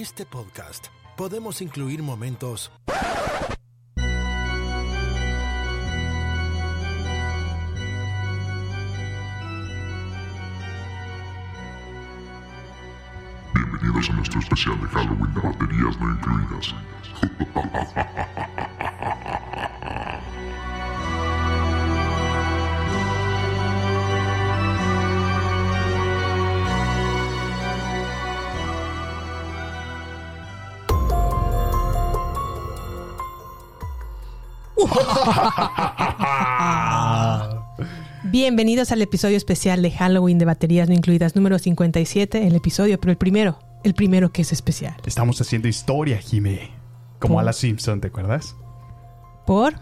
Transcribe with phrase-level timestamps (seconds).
[0.00, 2.72] este podcast podemos incluir momentos
[13.54, 16.74] Bienvenidos a nuestro especial de Halloween de baterías no incluidas.
[38.24, 43.10] Bienvenidos al episodio especial de Halloween de baterías no incluidas número 57, el episodio, pero
[43.12, 44.94] el primero, el primero que es especial.
[45.06, 46.70] Estamos haciendo historia, Jime.
[47.18, 48.54] Como a la Simpson, ¿te acuerdas?
[49.46, 49.74] ¿Por?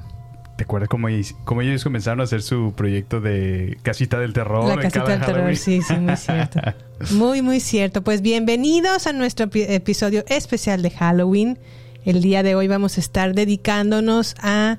[0.56, 4.66] ¿Te acuerdas cómo, ellos- cómo ellos comenzaron a hacer su proyecto de casita del terror?
[4.68, 5.56] La casita del terror, Halloween?
[5.56, 6.60] sí, sí, muy cierto.
[7.12, 8.02] Muy, muy cierto.
[8.02, 11.56] Pues bienvenidos a nuestro epi- episodio especial de Halloween.
[12.04, 14.78] El día de hoy vamos a estar dedicándonos a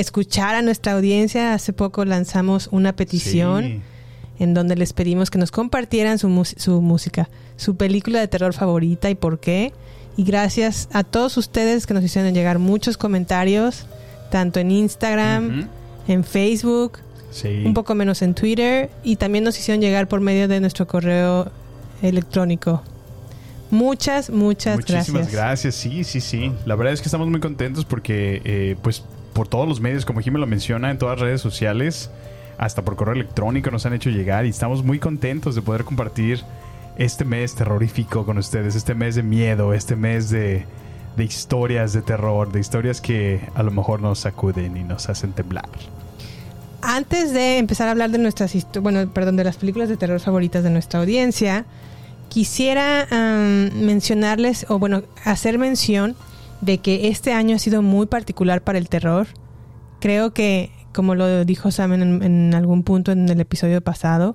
[0.00, 1.54] escuchar a nuestra audiencia.
[1.54, 3.64] Hace poco lanzamos una petición.
[3.64, 3.80] Sí.
[4.40, 9.10] en donde les pedimos que nos compartieran su, su música, su película de terror favorita
[9.10, 9.72] y por qué.
[10.16, 13.86] Y gracias a todos ustedes que nos hicieron llegar muchos comentarios,
[14.30, 15.68] tanto en Instagram,
[16.06, 17.00] en Facebook,
[17.32, 17.64] Sí.
[17.66, 21.50] un poco menos en Twitter, y también nos hicieron llegar por medio de nuestro correo
[22.00, 22.82] electrónico.
[23.72, 25.32] Muchas, muchas Muchísimas gracias.
[25.32, 25.74] gracias.
[25.74, 26.52] Sí, sí, sí.
[26.64, 29.02] La verdad es que estamos muy contentos porque, eh, pues,
[29.38, 32.10] por todos los medios, como Jimmy lo menciona, en todas las redes sociales,
[32.58, 36.42] hasta por correo electrónico nos han hecho llegar y estamos muy contentos de poder compartir
[36.96, 40.66] este mes terrorífico con ustedes, este mes de miedo, este mes de,
[41.16, 45.32] de historias de terror, de historias que a lo mejor nos sacuden y nos hacen
[45.32, 45.68] temblar.
[46.82, 50.64] Antes de empezar a hablar de nuestras bueno, perdón, de las películas de terror favoritas
[50.64, 51.64] de nuestra audiencia,
[52.28, 56.16] quisiera am, mencionarles, o bueno, hacer mención
[56.60, 59.26] de que este año ha sido muy particular para el terror.
[60.00, 64.34] Creo que, como lo dijo Sam en, en algún punto en el episodio pasado,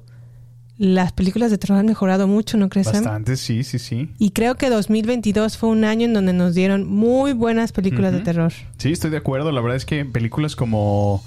[0.77, 3.03] las películas de terror han mejorado mucho, ¿no crees, Sam?
[3.03, 4.09] Bastante, sí, sí, sí.
[4.17, 8.21] Y creo que 2022 fue un año en donde nos dieron muy buenas películas de
[8.21, 8.51] terror.
[8.77, 9.51] Sí, estoy de acuerdo.
[9.51, 11.23] La verdad es que películas como...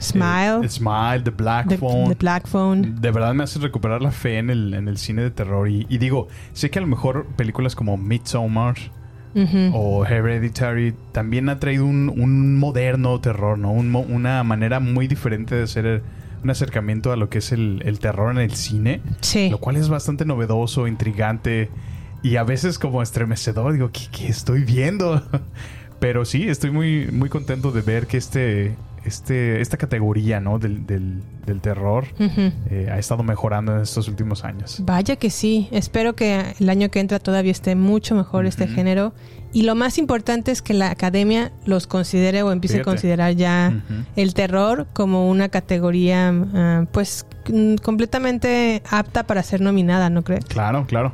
[0.00, 2.08] Smile, eh, Smile, The Black The, Phone.
[2.08, 3.00] The Black Phone.
[3.00, 5.68] De verdad me hace recuperar la fe en el, en el cine de terror.
[5.68, 8.76] Y, y digo, sé que a lo mejor películas como Midsommar
[9.34, 9.70] Ujú.
[9.74, 13.72] o Hereditary también ha traído un, un moderno terror, ¿no?
[13.72, 16.02] Un una manera muy diferente de hacer
[16.42, 19.00] un acercamiento a lo que es el, el terror en el cine.
[19.20, 19.48] Sí.
[19.48, 21.70] Lo cual es bastante novedoso, intrigante
[22.22, 23.72] y a veces como estremecedor.
[23.72, 25.22] Digo, ¿qué, qué estoy viendo?
[26.00, 30.58] Pero sí, estoy muy, muy contento de ver que este, este, esta categoría ¿no?
[30.58, 34.78] del, del, del terror eh, ha estado mejorando en estos últimos años.
[34.84, 35.68] Vaya que sí.
[35.72, 39.12] Espero que el año que entra todavía esté mucho mejor este género.
[39.52, 42.88] Y lo más importante es que la academia los considere o empiece Fíjate.
[42.88, 43.82] a considerar ya
[44.16, 50.44] el terror como una categoría, ah, pues, mm, completamente apta para ser nominada, ¿no crees?
[50.46, 51.12] Claro, claro.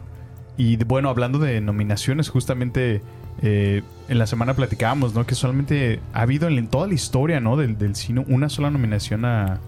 [0.56, 3.02] Y bueno, hablando de nominaciones, justamente
[3.42, 5.26] eh, en la semana platicábamos, ¿no?
[5.26, 7.56] Que solamente ha habido en, toda la historia, ¿no?
[7.56, 9.60] Del, del cine una sola nominación a,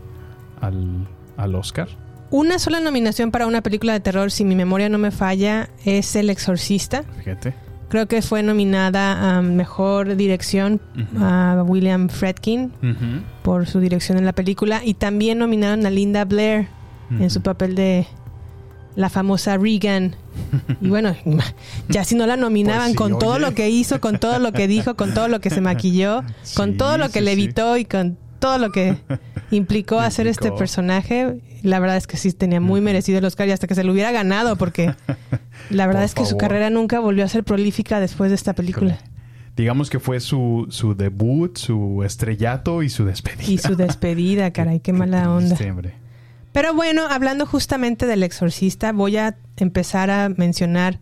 [0.61, 1.07] al,
[1.37, 1.89] al Oscar.
[2.31, 6.15] Una sola nominación para una película de terror, si mi memoria no me falla, es
[6.17, 7.03] El Exorcista.
[7.19, 7.55] Fíjate.
[7.89, 10.81] Creo que fue nominada a Mejor Dirección
[11.19, 12.73] a William Fredkin
[13.43, 14.81] por su dirección en la película.
[14.85, 16.69] Y también nominaron a Linda Blair
[17.11, 18.07] en su papel de
[18.97, 20.17] la famosa Regan.
[20.81, 21.15] Y bueno,
[21.89, 24.53] ya si no la nominaban Pues sí, con todo lo que hizo, con todo lo
[24.53, 26.23] que dijo, con todo lo que se maquilló,
[26.55, 27.43] con todo lo que sí, le sí.
[27.43, 28.97] evitó y con todo lo que
[29.51, 33.53] implicó hacer este personaje, la verdad es que sí tenía muy merecido el Oscar y
[33.53, 34.95] hasta que se lo hubiera ganado porque
[35.71, 38.55] la verdad Por es que su carrera nunca volvió a ser prolífica después de esta
[38.55, 38.95] película.
[38.95, 39.11] Híjole.
[39.57, 43.51] Digamos que fue su, su debut, su estrellato y su despedida.
[43.51, 45.49] Y su despedida, caray, qué mala onda.
[45.49, 45.95] triste, hombre.
[46.53, 50.99] Pero bueno, hablando justamente del exorcista, voy a empezar a mencionar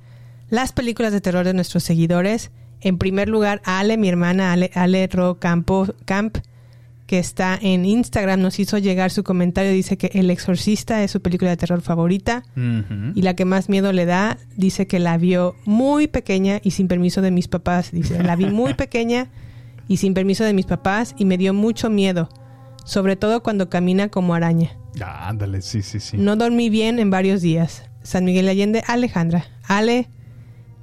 [0.51, 2.51] las películas de terror de nuestros seguidores.
[2.81, 6.39] En primer lugar, Ale, mi hermana Ale, Ale Ro Campo, Camp,
[7.07, 9.73] que está en Instagram, nos hizo llegar su comentario.
[9.73, 12.43] Dice que El Exorcista es su película de terror favorita
[13.15, 14.37] y la que más miedo le da.
[14.57, 17.93] Dice que la vio muy pequeña y sin permiso de mis papás.
[17.93, 19.29] Dice, la vi muy pequeña
[19.89, 22.29] y sin permiso de mis papás y me dio mucho miedo,
[22.85, 24.77] sobre todo cuando camina como araña.
[25.03, 26.17] Ah, ándale, sí, sí, sí.
[26.17, 27.85] No dormí bien en varios días.
[28.03, 29.45] San Miguel de Allende, Alejandra.
[29.67, 30.09] Ale,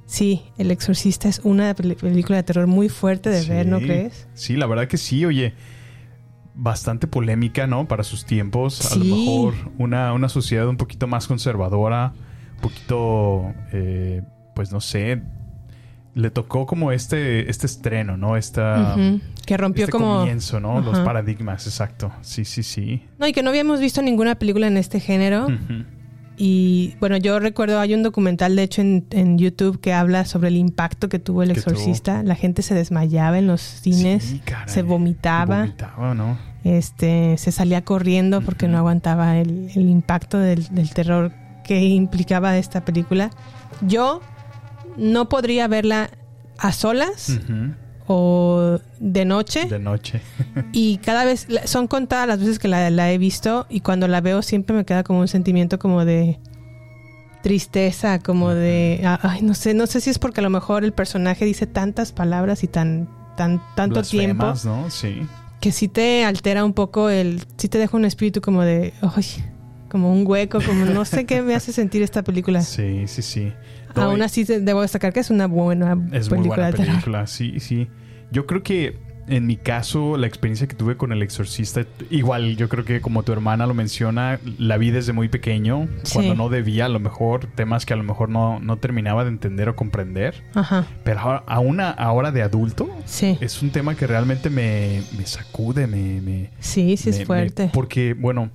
[0.06, 3.48] sí, El Exorcista es una pel- película de terror muy fuerte de Sí.
[3.50, 4.28] ver, ¿no crees?
[4.34, 5.54] Sí, la verdad que sí, oye.
[6.58, 7.86] Bastante polémica, ¿no?
[7.86, 8.90] Para sus tiempos.
[8.92, 12.14] A lo mejor una, una sociedad un poquito más conservadora.
[12.54, 14.22] Un poquito, eh,
[14.54, 15.22] pues no sé.
[16.14, 18.38] le tocó como este, este estreno, ¿no?
[18.38, 18.96] Esta.
[19.46, 20.18] Que rompió este como...
[20.18, 20.80] comienzo, ¿no?
[20.80, 22.12] Los paradigmas, exacto.
[22.20, 23.02] Sí, sí, sí.
[23.18, 25.46] No, y que no habíamos visto ninguna película en este género.
[26.38, 30.48] Y bueno, yo recuerdo, hay un documental de hecho en, en YouTube que habla sobre
[30.48, 32.22] el impacto que tuvo el exorcista.
[32.22, 34.68] La gente se desmayaba en los cines, Sí, caray.
[34.68, 36.36] se vomitaba, Vomitaba, ¿no?
[36.64, 41.32] este, se salía corriendo porque no aguantaba el, el impacto del, del terror
[41.64, 43.30] que implicaba esta película.
[43.80, 44.20] Yo
[44.98, 46.10] no podría verla
[46.58, 47.38] a solas.
[48.06, 49.66] O de noche.
[49.66, 50.20] De noche.
[50.72, 54.20] Y cada vez, son contadas las veces que la, la he visto y cuando la
[54.20, 56.38] veo siempre me queda como un sentimiento como de
[57.42, 60.92] tristeza, como de, ay, no sé, no sé si es porque a lo mejor el
[60.92, 64.90] personaje dice tantas palabras y tan, tan, tanto tiempo ¿no?
[64.90, 65.22] Sí.
[65.60, 69.24] que sí te altera un poco el, sí te deja un espíritu como de, ay,
[69.88, 72.62] como un hueco, como no sé qué me hace sentir esta película.
[72.62, 73.52] Sí, sí, sí.
[74.02, 76.86] Aún así debo destacar que es una buena Es muy película buena de terror.
[76.92, 77.88] película, sí, sí.
[78.30, 82.68] Yo creo que en mi caso, la experiencia que tuve con El Exorcista, igual yo
[82.68, 86.12] creo que como tu hermana lo menciona, la vi desde muy pequeño, Sí.
[86.14, 89.30] cuando no debía, a lo mejor, temas que a lo mejor no, no terminaba de
[89.30, 90.44] entender o comprender.
[90.54, 95.26] Ajá, Pero ahora, aún ahora de adulto, sí, es un tema que realmente me, me
[95.26, 96.20] sacude, me...
[96.20, 97.70] me sí, sí me- es fuerte.
[97.72, 98.50] porque, bueno,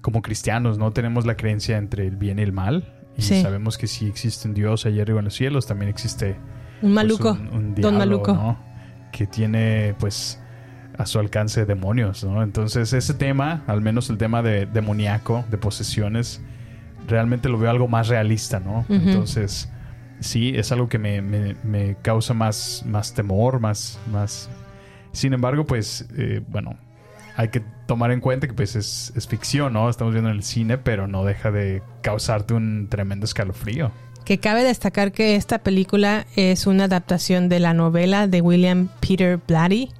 [0.00, 0.92] como cristianos, ¿no?
[0.92, 2.90] Tenemos la creencia entre el bien y el mal.
[3.18, 3.42] Y Sí.
[3.42, 6.36] sabemos que si existe un Dios allá arriba en los cielos, también existe
[6.82, 8.34] un maluco, pues, un, un don diablo, maluco.
[8.34, 8.58] ¿no?
[9.12, 10.40] Que tiene, pues,
[10.98, 12.42] a su alcance demonios, ¿no?
[12.42, 16.42] Entonces, ese tema, al menos el tema de demoníaco, de posesiones,
[17.08, 18.84] realmente lo veo algo más realista, ¿no?
[18.88, 19.70] Entonces,
[20.20, 24.48] sí, es algo que me, me- me causa más, más temor, más, más...
[25.12, 26.76] Sin embargo, pues, eh, bueno,
[27.36, 29.88] hay que tomar en cuenta que pues es, es ficción, ¿no?
[29.90, 33.92] Estamos viendo en el cine, pero no deja de causarte un tremendo escalofrío.
[34.24, 39.38] Que cabe destacar que esta película es una adaptación de la novela de William Peter
[39.46, 39.90] Blatty,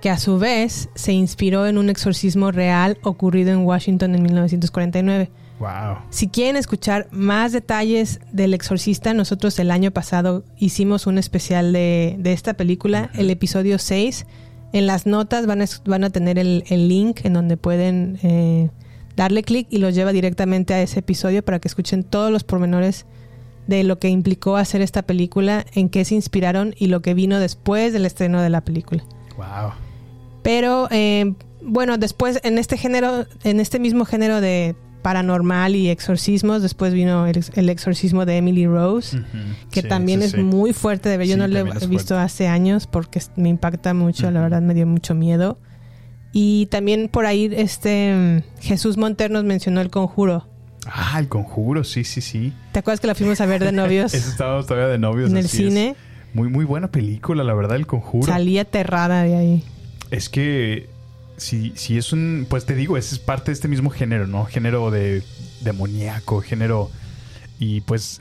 [0.00, 5.30] que a su vez se inspiró en un exorcismo real ocurrido en Washington en 1949.
[5.60, 5.98] Wow.
[6.08, 12.16] Si quieren escuchar más detalles del exorcista, nosotros el año pasado hicimos un especial de,
[12.18, 14.26] de esta película, el episodio 6.
[14.74, 18.70] En las notas van a, van a tener el, el link en donde pueden eh,
[19.14, 23.06] darle clic y los lleva directamente a ese episodio para que escuchen todos los pormenores
[23.68, 27.38] de lo que implicó hacer esta película, en qué se inspiraron y lo que vino
[27.38, 29.04] después del estreno de la película.
[29.36, 29.74] Wow.
[30.42, 34.74] Pero eh, bueno, después en este género, en este mismo género de
[35.04, 39.20] paranormal y exorcismos, después vino el, el exorcismo de Emily Rose,
[39.70, 40.38] que Sí, también sí, es sí.
[40.42, 41.26] muy fuerte de ver.
[41.28, 42.14] Yo no lo he visto fuerte.
[42.14, 45.58] hace años porque me impacta mucho, la verdad me dio mucho miedo.
[46.32, 50.48] Y también por ahí este Jesús Monter nos mencionó el conjuro.
[50.86, 52.54] Ah, el conjuro, sí, sí, sí.
[52.72, 55.30] ¿Te acuerdas que la fuimos a ver de novios estábamos todavía de novios.
[55.30, 55.50] en el es.
[55.50, 55.96] cine?
[56.32, 58.26] Muy, muy buena película, la verdad, el conjuro.
[58.26, 59.64] Salí aterrada de ahí.
[60.10, 60.88] Es que
[61.36, 64.44] si, si es un, pues te digo, es parte de este mismo género, ¿no?
[64.44, 65.22] Género de
[65.62, 66.90] demoníaco, género...
[67.60, 68.20] Y pues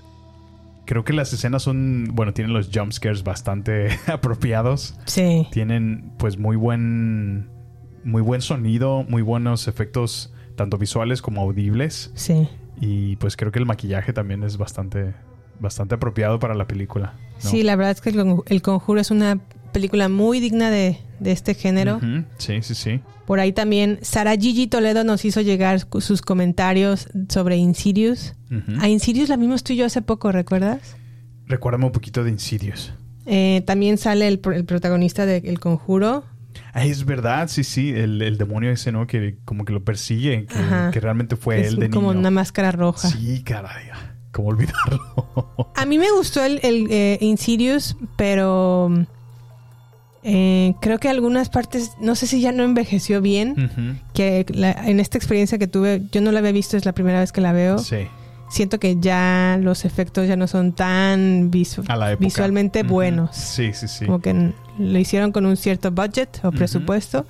[0.85, 4.95] creo que las escenas son, bueno, tienen los jumpscares bastante apropiados.
[5.05, 5.47] Sí.
[5.51, 7.49] Tienen pues muy buen,
[8.03, 12.11] muy buen sonido, muy buenos efectos, tanto visuales como audibles.
[12.15, 12.47] Sí.
[12.79, 15.13] Y pues creo que el maquillaje también es bastante,
[15.59, 17.15] bastante apropiado para la película.
[17.43, 17.49] ¿no?
[17.49, 18.09] Sí, la verdad es que
[18.45, 19.39] El Conjuro es una
[19.73, 21.99] película muy digna de, de este género.
[22.37, 23.01] Sí, sí, sí.
[23.25, 28.35] Por ahí también Sara Gigi Toledo nos hizo llegar sus comentarios sobre Insidious.
[28.79, 30.95] A Insidious la vimos tú y yo hace poco, ¿recuerdas?
[31.47, 32.93] Recuérdame un poquito de Insidious.
[33.25, 36.25] Eh, también sale el, el protagonista de El Conjuro.
[36.73, 39.07] Ah, es verdad, sí, sí, el, el demonio ese, ¿no?
[39.07, 40.45] Que como que lo persigue,
[40.91, 42.19] que, realmente fue es él de como niño.
[42.19, 43.09] una máscara roja.
[43.09, 43.87] Sí, caray,
[44.31, 45.71] cómo olvidarlo.
[45.75, 48.91] A mí me gustó el, el, eh, Insidious, pero
[50.23, 54.01] eh, creo que algunas partes, no sé si ya no envejeció bien.
[54.13, 57.19] Que la- en esta experiencia que tuve, yo no la había visto, es la primera
[57.19, 57.77] vez que la veo.
[57.79, 58.07] Sí,
[58.49, 61.83] Siento que ya los efectos ya no son tan visu-
[62.19, 63.35] visualmente buenos.
[63.35, 64.05] Sí, sí, sí.
[64.05, 67.25] Como que lo hicieron con un cierto budget o presupuesto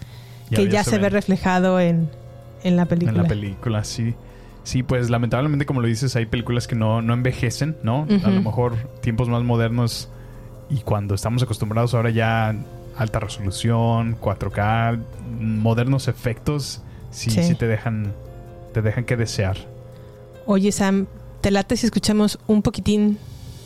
[0.49, 2.09] que ya se, ve reflejado en,
[2.63, 3.11] en la película.
[3.11, 4.13] En la película, sí.
[4.65, 8.05] Sí, pues lamentablemente, como lo dices, hay películas que no, no envejecen, ¿no?
[8.23, 10.09] A lo mejor tiempos más modernos
[10.69, 12.53] y cuando estamos acostumbrados ahora ya
[12.97, 14.99] alta resolución, 4K,
[15.39, 16.81] modernos efectos,
[17.11, 17.43] sí, Sí.
[17.43, 18.13] sí te dejan,
[18.73, 19.57] te dejan que desear.
[20.45, 21.07] Oye, Sam,
[21.41, 23.17] ¿te late si escuchamos un poquitín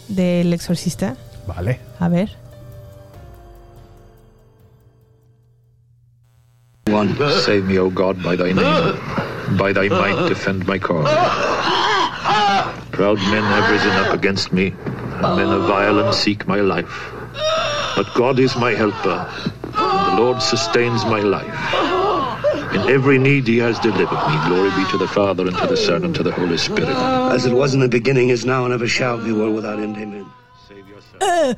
[0.08, 1.16] del exorcista?
[1.48, 1.80] Vale.
[2.00, 2.30] A ver.
[6.92, 7.14] One,
[7.46, 8.94] save me, O God, by thy name.
[9.58, 11.10] By thy might defend my cause.
[12.92, 14.74] Proud men have risen up against me,
[15.22, 17.12] Men of violence seek my life.
[17.98, 19.28] But God is my helper,
[19.64, 21.58] and the Lord sustains my life.
[22.76, 24.38] In every need he has delivered me.
[24.48, 26.90] Glory be to the Father, and to the Son, and to the Holy Spirit.
[27.34, 29.98] As it was in the beginning, is now, and ever shall be, world without end.
[29.98, 30.26] Amen.
[30.68, 31.58] Save yourself.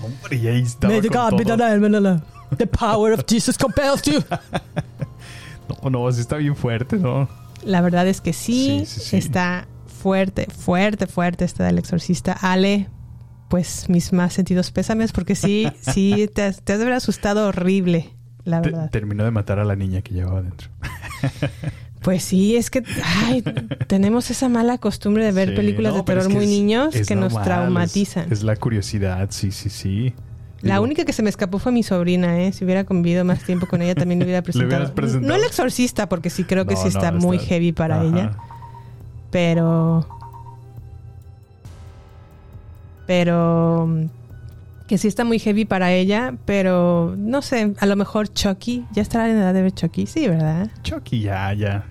[0.00, 1.56] Hombre, y ahí May the God be todo.
[1.56, 2.20] the name, no, no.
[2.56, 4.22] The power of Jesus compels you.
[5.82, 7.28] No, no, sí está bien fuerte, ¿no?
[7.62, 9.16] La verdad es que sí, Sí, sí, sí.
[9.18, 9.66] está
[10.00, 12.32] fuerte, fuerte, fuerte esta del exorcista.
[12.32, 12.88] Ale,
[13.48, 17.48] pues mis más sentidos pésames porque sí, sí, te has, te has de haber asustado
[17.48, 18.10] horrible,
[18.44, 18.90] la Te- verdad.
[18.90, 20.68] terminó de matar a la niña que llevaba adentro.
[22.02, 22.82] Pues sí, es que
[23.26, 23.42] ay,
[23.86, 26.94] tenemos esa mala costumbre de ver Sí, películas no, de terror es muy es- niños
[26.96, 28.32] es que nos traumatizan.
[28.32, 30.14] Es, la curiosidad, sí, sí, sí.
[30.62, 32.52] La Digo, única que se me escapó fue mi sobrina, ¿eh?
[32.52, 34.68] Si hubiera convivido más tiempo con ella, también le hubiera presentado.
[34.76, 35.28] hubieras presentado.
[35.28, 38.04] No el exorcista, porque sí creo que no, sí está no, muy heavy para ajá.
[38.06, 38.38] ella.
[39.30, 40.06] Pero.
[43.06, 43.88] Pero.
[44.86, 49.02] Que sí está muy heavy para ella, pero no sé, a lo mejor Chucky, ya
[49.02, 50.68] estará en edad de ver Chucky, sí, ¿verdad?
[50.82, 51.84] Chucky, ya, ya.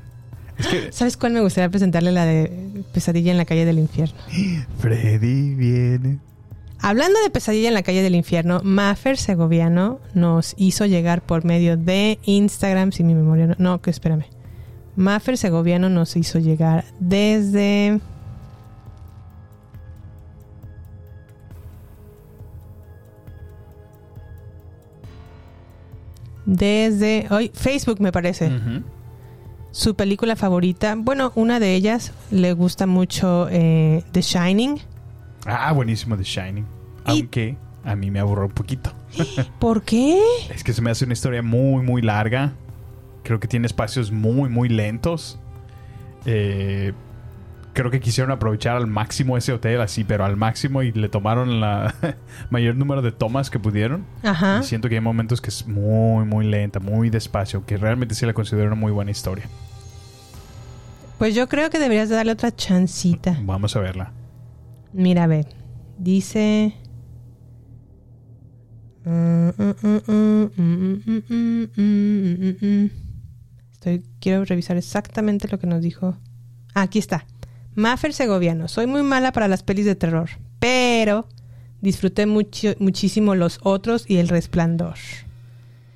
[0.57, 2.11] Es que ¿Sabes cuál me gustaría presentarle?
[2.11, 4.19] La de Pesadilla en la calle del infierno.
[4.79, 6.19] Freddy viene.
[6.81, 11.75] Hablando de Pesadilla en la calle del infierno, Maffer Segoviano nos hizo llegar por medio
[11.75, 13.55] de Instagram, si mi memoria no...
[13.57, 14.25] No, que espérame.
[14.99, 18.01] Maffer Segoviano nos hizo llegar desde...
[26.45, 28.51] Desde hoy Facebook me parece.
[29.71, 34.79] Su película favorita, bueno, una de ellas le gusta mucho eh, The Shining.
[35.45, 36.65] Ah, buenísimo The Shining.
[37.05, 38.91] Aunque a mí me aburrió un poquito.
[39.59, 40.21] ¿Por qué?
[40.53, 42.51] Es que se me hace una historia muy, muy larga.
[43.29, 45.37] Creo que tiene espacios muy, muy lentos.
[46.25, 46.93] Eh,
[47.73, 51.59] creo que quisieron aprovechar al máximo ese hotel así, pero al máximo y le tomaron
[51.61, 51.93] la
[52.49, 54.03] mayor número de tomas que pudieron.
[54.23, 54.61] Ajá.
[54.61, 58.25] Y siento que hay momentos que es muy, muy lenta, muy despacio, que realmente sí
[58.25, 59.45] la considero una muy buena historia.
[61.19, 63.37] Pues yo creo que deberías de darle otra chancita.
[63.43, 64.11] Vamos a verla.
[64.91, 65.45] Mira, a ver.
[65.99, 66.73] Dice.
[69.05, 69.75] Mm, mm,
[71.77, 72.89] mm,
[73.79, 76.17] Estoy, quiero revisar exactamente lo que nos dijo.
[76.73, 77.25] Ah, aquí está.
[77.75, 78.67] Maffer Segoviano.
[78.67, 81.27] Soy muy mala para las pelis de terror, pero
[81.79, 84.95] disfruté mucho, muchísimo Los Otros y El Resplandor.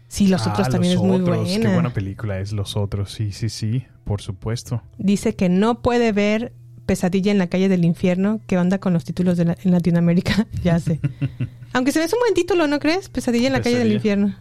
[0.08, 1.68] Sí, Los Ah, Otros también Los es muy Otros, buena.
[1.70, 3.12] Qué buena película es Los Otros.
[3.12, 3.86] Sí, sí, sí.
[4.06, 4.82] Por supuesto.
[4.98, 6.54] Dice que no puede ver
[6.86, 8.40] Pesadilla en la calle del infierno.
[8.48, 10.48] ¿Qué onda con los títulos de la- en Latinoamérica?
[10.64, 11.02] ya sé.
[11.74, 13.10] Aunque se ve es un buen título, ¿no crees?
[13.10, 14.36] Pesadilla en la calle del infierno.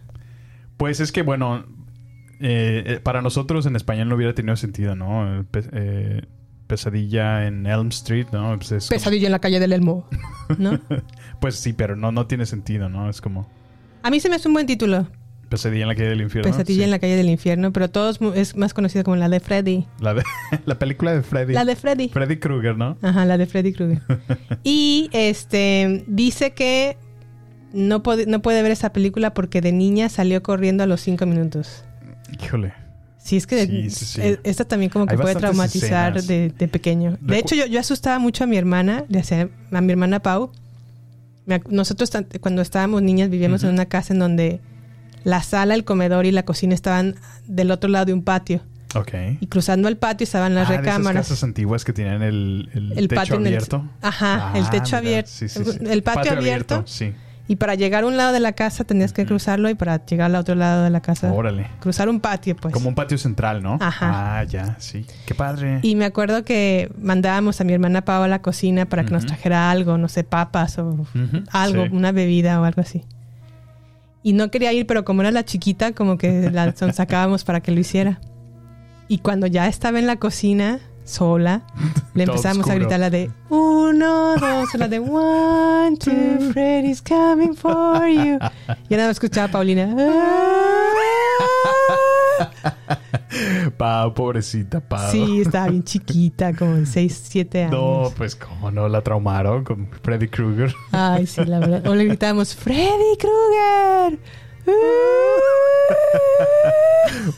[0.77, 1.65] Pues es que, bueno,
[2.39, 5.45] eh, eh, para nosotros en español no hubiera tenido sentido, ¿no?
[5.51, 6.21] Pe- eh,
[6.67, 8.55] pesadilla en Elm Street, ¿no?
[8.57, 10.07] Pues, es como- Pesadilla en la calle del Elmo.
[10.57, 10.79] ¿No?
[11.39, 13.09] pues sí, pero no, no tiene sentido, ¿no?
[13.09, 13.47] Es como
[14.01, 15.07] A mí se me hace un buen título.
[15.49, 16.49] pesadilla en la calle del infierno.
[16.51, 16.83] Pesadilla Sí.
[16.83, 19.85] en la calle del infierno, pero todos es más conocida como la de Freddy.
[19.99, 20.23] La, de-
[20.65, 21.53] la película de Freddy.
[21.53, 22.09] La de Freddy.
[22.09, 22.97] Freddy Krueger, ¿no?
[23.01, 24.01] Ajá, la de Freddy Krueger.
[24.63, 26.97] y este dice que
[27.73, 31.25] no, puede- no puede ver esa película porque de niña salió corriendo a los cinco
[31.25, 31.83] minutos.
[32.41, 32.73] Híjole.
[33.17, 34.21] Sí, es que Sí, sí, sí.
[34.21, 37.17] eh, esta también como que Hay puede traumatizar de, de pequeño.
[37.21, 40.51] De hecho, yo, yo asustaba mucho a mi hermana, le hacía- a mi hermana Pau.
[41.69, 42.09] Nosotros
[42.39, 44.61] cuando estábamos niñas vivíamos en una casa en donde
[45.25, 47.15] la sala, el comedor y la cocina estaban
[47.47, 48.61] del otro lado de un patio.
[48.95, 49.11] Ok.
[49.41, 51.27] Y cruzando el patio estaban las Ah, de esas recámaras.
[51.27, 53.89] casas antiguas que tenían el, el El techo patio el- abierto.
[54.01, 55.31] Ajá, el techo abierto.
[55.33, 55.79] Sí, sí, sí.
[55.89, 56.83] El patio abierto.
[56.87, 57.13] Sí.
[57.45, 60.27] Y para llegar a un lado de la casa tenías que cruzarlo y para llegar
[60.27, 61.67] al otro lado de la casa Órale.
[61.81, 62.73] cruzar un patio, pues.
[62.73, 63.77] Como un patio central, ¿no?
[63.81, 64.39] Ajá.
[64.39, 65.05] Ah, ya, sí.
[65.25, 65.79] Qué padre.
[65.81, 69.25] Y me acuerdo que mandábamos a mi hermana Pau a la cocina para que nos
[69.25, 71.05] trajera algo, no sé, papas o
[71.51, 71.89] algo, sí.
[71.91, 73.03] una bebida o algo así.
[74.23, 77.73] Y no quería ir, pero como era la chiquita, como que la sacábamos para que
[77.73, 78.21] lo hiciera.
[79.09, 81.61] Y cuando ya estaba en la cocina, sola,
[82.13, 86.11] le empezamos a gritar la de uno, dos, la de one, two,
[86.53, 88.37] Freddy's coming for you.
[88.89, 89.93] Y nada más escuchaba a Paulina.
[93.77, 95.11] Pau, pobrecita Pau.
[95.11, 97.73] Sí, estaba bien chiquita, como de 6, 7 años.
[97.73, 100.73] No, pues cómo no la traumaron con Freddy Krueger.
[100.91, 101.87] Ay, sí, la verdad.
[101.87, 104.19] O le gritábamos, ¡Freddy Krueger!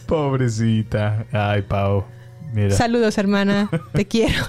[0.06, 1.26] Pobrecita.
[1.32, 2.06] Ay, Pau.
[2.56, 3.70] Mira, Saludos, hermana.
[3.94, 4.42] Te quiero.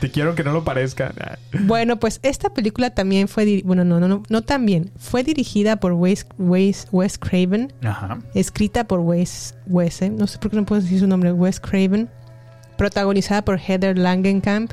[0.00, 1.12] te quiero que no lo parezca.
[1.60, 3.62] Bueno, pues esta película también fue...
[3.64, 4.90] Bueno, no, no, no, no también.
[4.98, 7.72] Fue dirigida por Wes, Wes, Wes Craven.
[7.84, 8.18] Ajá.
[8.34, 9.54] Escrita por Wes...
[9.66, 10.10] Wes, ¿eh?
[10.10, 11.32] No sé por qué no puedo decir su nombre.
[11.32, 12.10] Wes Craven.
[12.76, 14.72] protagonizada por Heather Langenkamp,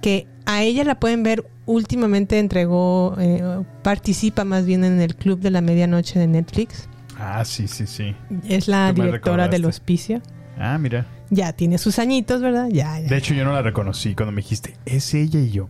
[0.00, 5.40] que a ella la pueden ver últimamente entregó, eh, participa más bien en el Club
[5.40, 6.88] de la Medianoche de Netflix.
[7.18, 8.16] Ah, sí, sí, sí.
[8.48, 10.20] Es la directora del hospicio.
[10.58, 11.06] Ah, mira.
[11.30, 12.68] Ya tiene sus añitos, ¿verdad?
[12.70, 13.08] Ya, ya.
[13.08, 15.68] De hecho, yo no la reconocí cuando me dijiste, es ella y yo.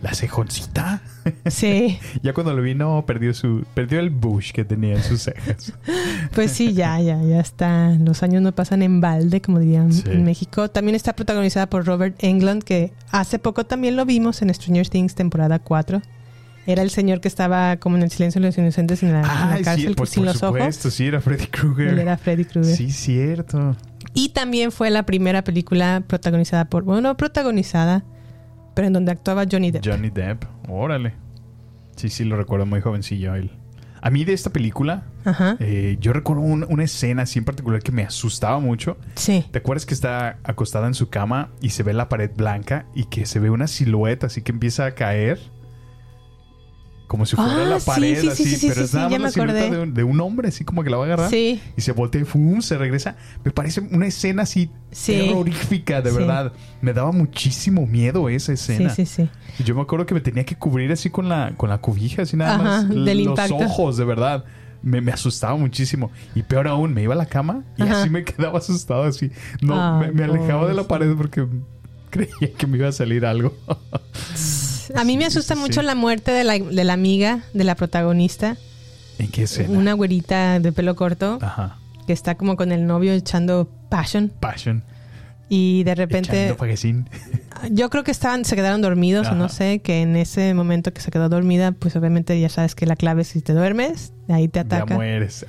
[0.00, 1.02] ¿La cejoncita?
[1.46, 3.66] Sí, ya cuando lo vi, no, perdió su.
[3.74, 5.72] Perdió el bush que tenía en sus cejas.
[6.36, 7.90] pues sí, ya, ya, ya está.
[7.98, 10.04] Los años no pasan en balde, como dirían Sí.
[10.06, 10.70] en México.
[10.70, 15.16] También está protagonizada por Robert Englund, que hace poco también lo vimos en Stranger Things
[15.16, 16.00] temporada 4.
[16.66, 19.50] Era el señor que estaba como en el silencio de los inocentes en la, en
[19.50, 20.58] la cárcel sí, pues sin por los ojos.
[20.58, 21.88] supuesto, sí, era Freddy Krueger.
[21.88, 22.76] Él era Freddy Krueger.
[22.76, 23.74] Sí, cierto.
[24.18, 28.04] Y también fue la primera película protagonizada por, bueno, no protagonizada,
[28.74, 29.84] pero en donde actuaba Johnny Depp.
[29.86, 31.14] Johnny Depp, órale.
[31.96, 33.50] Sí, sí, lo recuerdo muy jovencillo él.
[34.00, 35.56] A mí de esta película, Ajá.
[35.60, 38.96] eh, yo recuerdo un- una escena así en particular que me asustaba mucho.
[39.16, 39.44] Sí.
[39.50, 43.04] ¿Te acuerdas que está acostada en su cama y se ve la pared blanca y
[43.04, 45.38] que se ve una silueta así que empieza a caer?
[47.08, 48.90] Como si fuera Ah, la sí, pared, sí, sí, así, sí, sí, pero sí, es
[48.90, 51.04] sí, nada más la silueta de un, de un hombre, así como que la va
[51.04, 51.30] a agarrar.
[51.30, 51.58] Sí.
[51.74, 52.60] Y se voltea y ¡fum!
[52.60, 53.16] se regresa.
[53.44, 55.12] Me parece una escena así Sí.
[55.14, 56.16] terrorífica, de Sí.
[56.18, 56.52] verdad.
[56.82, 58.90] Me daba muchísimo miedo esa Sí, escena.
[58.90, 59.28] sí, sí.
[59.58, 62.22] Y Yo me acuerdo que me tenía que cubrir así con la, con la cobija,
[62.22, 62.88] así nada Ajá, más.
[62.90, 63.56] del los impacto.
[63.56, 64.44] ojos, de verdad.
[64.82, 66.10] Me, me asustaba muchísimo.
[66.34, 68.02] Y peor aún, me iba a la cama y Ajá.
[68.02, 69.30] así me quedaba asustado así.
[69.62, 71.46] No, me, me alejaba de la pared porque
[72.10, 73.54] creía que me iba a salir algo.
[74.94, 77.74] A mí me asusta sí, mucho la muerte de la, de la amiga de la
[77.74, 78.56] protagonista,
[79.18, 79.76] ¿En qué escena?
[79.78, 81.78] una güerita de pelo corto Ajá.
[82.06, 84.82] que está como con el novio echando passion Passion.
[85.48, 86.54] Y de repente
[87.72, 89.54] yo creo que estaban se quedaron dormidos o no Ajá.
[89.54, 92.94] sé, que en ese momento que se quedó dormida, pues obviamente ya sabes que la
[92.96, 94.94] clave es si te duermes, ahí te Ya ataca.
[94.94, 95.44] mueres.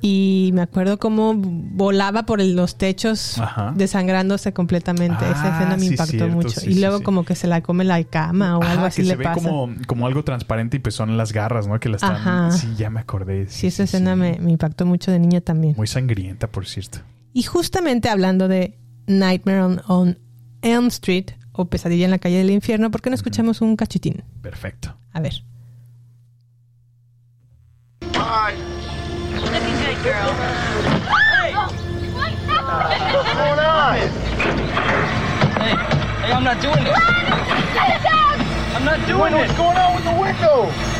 [0.00, 3.72] Y me acuerdo cómo volaba por los techos Ajá.
[3.76, 5.24] desangrándose completamente.
[5.30, 6.60] Esa Ah, escena me sí, impactó cierto, mucho.
[6.60, 7.04] sí, y luego sí.
[7.04, 9.24] como que se la come la cama o algo Ajá, así que le se ve
[9.24, 9.40] pasa.
[9.48, 11.78] como, como algo transparente y pues son las garras, ¿no?
[11.80, 12.14] Que la están...
[12.14, 12.50] Ajá.
[12.52, 13.46] Sí, ya me acordé.
[13.48, 15.74] Sí, esa escena Me, me impactó mucho de niña también.
[15.76, 17.00] Muy sangrienta, por cierto.
[17.32, 20.18] Y justamente hablando de Nightmare on, on
[20.62, 24.24] Elm Street o Pesadilla en la calle del infierno, ¿por qué no escuchamos un cachitín?
[24.42, 24.94] Perfecto.
[25.12, 25.34] A ver.
[28.02, 30.34] Looking good, girl.
[35.58, 36.98] Hey, I'm not doing this.
[38.74, 39.48] I'm not doing this.
[39.48, 40.95] What's going on with the window?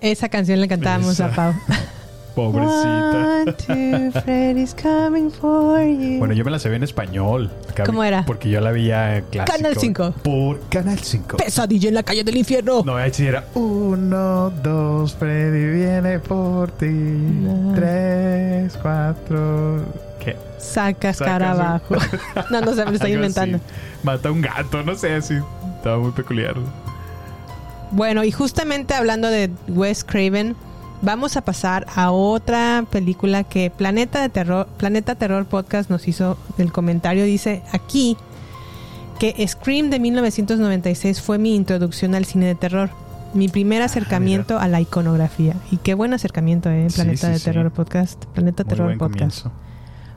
[0.00, 1.26] Esa canción le cantábamos Esa.
[1.26, 1.54] a Pau.
[2.34, 3.42] Pobrecita.
[3.42, 3.52] One,
[4.12, 6.18] two, Freddy's coming for you.
[6.20, 7.50] Bueno, yo me la sabía en español.
[7.84, 8.24] ¿Cómo era?
[8.24, 9.56] Porque yo la veía clásico.
[9.58, 10.14] Canal 5.
[10.22, 11.36] Por Canal 5.
[11.38, 12.82] Pesadilla en la calle del infierno.
[12.84, 16.86] No, ahí sí era uno, dos, Freddy viene por ti.
[16.86, 17.74] No.
[17.74, 19.84] Tres, cuatro.
[20.24, 20.36] ¿Qué?
[20.58, 21.96] Sacas Sacas cara un- abajo.
[22.50, 23.56] no, no sé, me lo estoy inventando.
[23.56, 23.66] así.
[24.04, 25.34] Mata a un gato, no sé, así.
[25.78, 26.54] Estaba muy peculiar.
[27.92, 30.54] Bueno, y justamente hablando de Wes Craven,
[31.02, 36.38] vamos a pasar a otra película que Planeta de Terror, Planeta Terror Podcast nos hizo
[36.58, 37.24] el comentario.
[37.24, 38.16] Dice aquí
[39.18, 42.90] que Scream de 1996 fue mi introducción al cine de terror.
[43.32, 45.54] Mi primer acercamiento a la iconografía.
[45.70, 46.88] Y qué buen acercamiento, ¿eh?
[46.92, 47.44] Planeta sí, de sí.
[47.44, 48.24] Terror Podcast.
[48.26, 49.42] Planeta Muy Terror buen Podcast.
[49.42, 49.52] comienzo.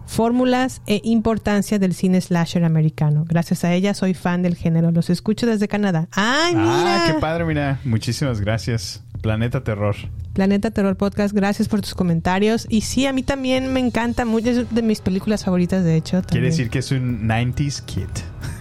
[0.06, 3.26] Fórmulas e importancia del cine slasher americano.
[3.28, 4.92] Gracias a ella soy fan del género.
[4.92, 6.08] Los escucho desde Canadá.
[6.12, 7.04] ¡Ay, mira!
[7.04, 7.80] Ah, qué padre, mira.
[7.84, 9.04] Muchísimas gracias.
[9.22, 9.96] Planeta Terror.
[10.34, 12.66] Planeta Terror Podcast, gracias por tus comentarios.
[12.70, 16.22] Y sí, a mí también me encanta mucho, es de mis películas favoritas, de hecho.
[16.24, 18.08] Quiere decir que es un 90s kid.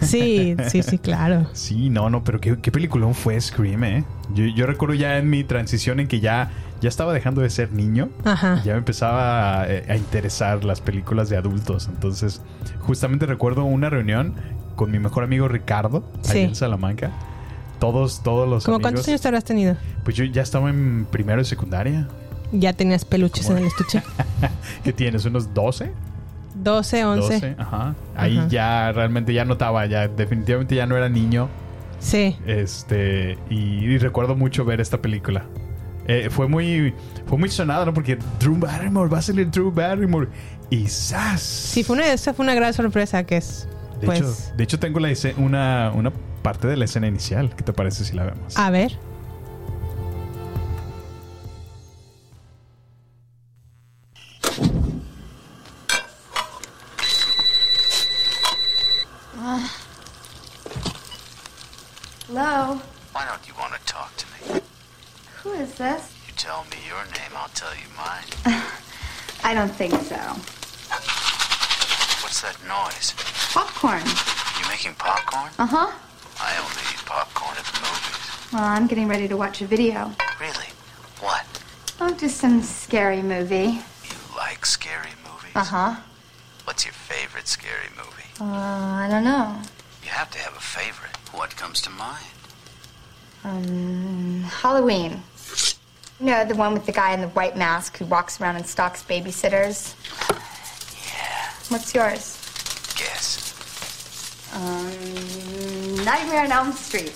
[0.05, 1.47] Sí, sí, sí, claro.
[1.53, 4.03] Sí, no, no, pero qué, qué peliculón fue Scream, ¿eh?
[4.33, 7.71] Yo, yo recuerdo ya en mi transición en que ya, ya estaba dejando de ser
[7.73, 8.09] niño.
[8.23, 8.61] Ajá.
[8.63, 11.87] Ya me empezaba a, a interesar las películas de adultos.
[11.91, 12.41] Entonces,
[12.81, 14.33] justamente recuerdo una reunión
[14.75, 16.31] con mi mejor amigo Ricardo, Sí.
[16.39, 17.11] allá en Salamanca.
[17.79, 18.91] Todos, todos los ¿Cómo amigos.
[18.91, 19.75] cuántos años te habrás tenido?
[20.03, 22.07] Pues yo ya estaba en primero de secundaria.
[22.53, 23.57] Ya tenías peluches ¿Cómo?
[23.57, 24.01] en el estuche.
[24.83, 25.25] ¿Qué tienes?
[25.25, 25.91] ¿Unos 12?
[26.63, 27.33] 12, 11.
[27.33, 27.95] 12, ajá.
[28.15, 28.47] Ahí Ajá.
[28.47, 31.49] ya realmente ya notaba, ya definitivamente ya no era niño.
[31.99, 32.37] Sí.
[32.45, 35.45] Este, y, y recuerdo mucho ver esta película.
[36.07, 36.93] Eh, fue muy
[37.25, 37.93] fue muy sonado, ¿no?
[37.93, 40.27] Porque Drew Barrymore, va a salir Drew Barrymore.
[40.69, 41.41] Y ¡zas!
[41.41, 43.67] Sí, fue una, esa fue una gran sorpresa que es.
[44.01, 47.55] De, pues, hecho, de hecho, tengo la una, una parte de la escena inicial.
[47.55, 48.57] ¿Qué te parece si la vemos?
[48.57, 48.97] a ver.
[62.35, 62.81] Hello?
[63.11, 64.59] Why don't you want to talk to me?
[65.43, 66.15] Who is this?
[66.25, 68.25] You tell me your name, I'll tell you mine.
[69.43, 70.17] I don't think so.
[72.25, 73.13] What's that noise?
[73.53, 74.01] Popcorn.
[74.57, 75.51] You making popcorn?
[75.59, 75.91] Uh huh.
[76.41, 78.51] I only eat popcorn at the movies.
[78.51, 80.11] Well, I'm getting ready to watch a video.
[80.41, 80.69] Really?
[81.19, 81.45] What?
[82.01, 83.77] Oh, just some scary movie.
[84.09, 85.53] You like scary movies?
[85.53, 85.95] Uh huh.
[86.63, 88.25] What's your favorite scary movie?
[88.41, 89.61] Uh, I don't know.
[90.03, 91.15] You have to have a favorite.
[91.33, 92.25] What comes to mind?
[93.43, 95.21] Um, Halloween.
[96.19, 98.65] You know, the one with the guy in the white mask who walks around and
[98.65, 99.95] stalks babysitters?
[100.29, 101.51] Yeah.
[101.69, 102.37] What's yours?
[102.95, 104.53] Guess.
[104.55, 107.11] Um, Nightmare on Elm Street.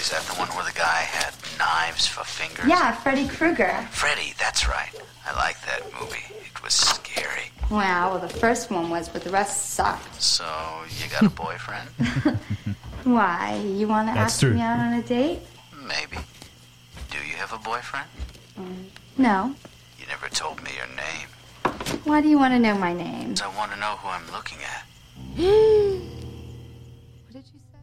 [0.00, 2.66] Is that the one where the guy had knives for fingers?
[2.66, 3.86] Yeah, Freddy Krueger.
[3.90, 4.90] Freddy, that's right.
[5.26, 6.24] I like that movie.
[6.44, 7.50] It was scary.
[7.70, 10.20] Wow, well, the first one was, but the rest sucked.
[10.22, 10.44] So,
[10.98, 11.88] you got a boyfriend?
[13.04, 13.60] Why?
[13.76, 14.54] You want to ask true.
[14.54, 15.40] me out on a date?
[15.86, 16.16] Maybe.
[17.10, 18.06] Do you have a boyfriend?
[18.58, 18.84] Mm,
[19.18, 19.54] no.
[19.98, 21.28] You never told me your name.
[22.04, 23.34] Why do you want to know my name?
[23.42, 24.84] I want to know who I'm looking at.
[27.26, 27.78] What did you say?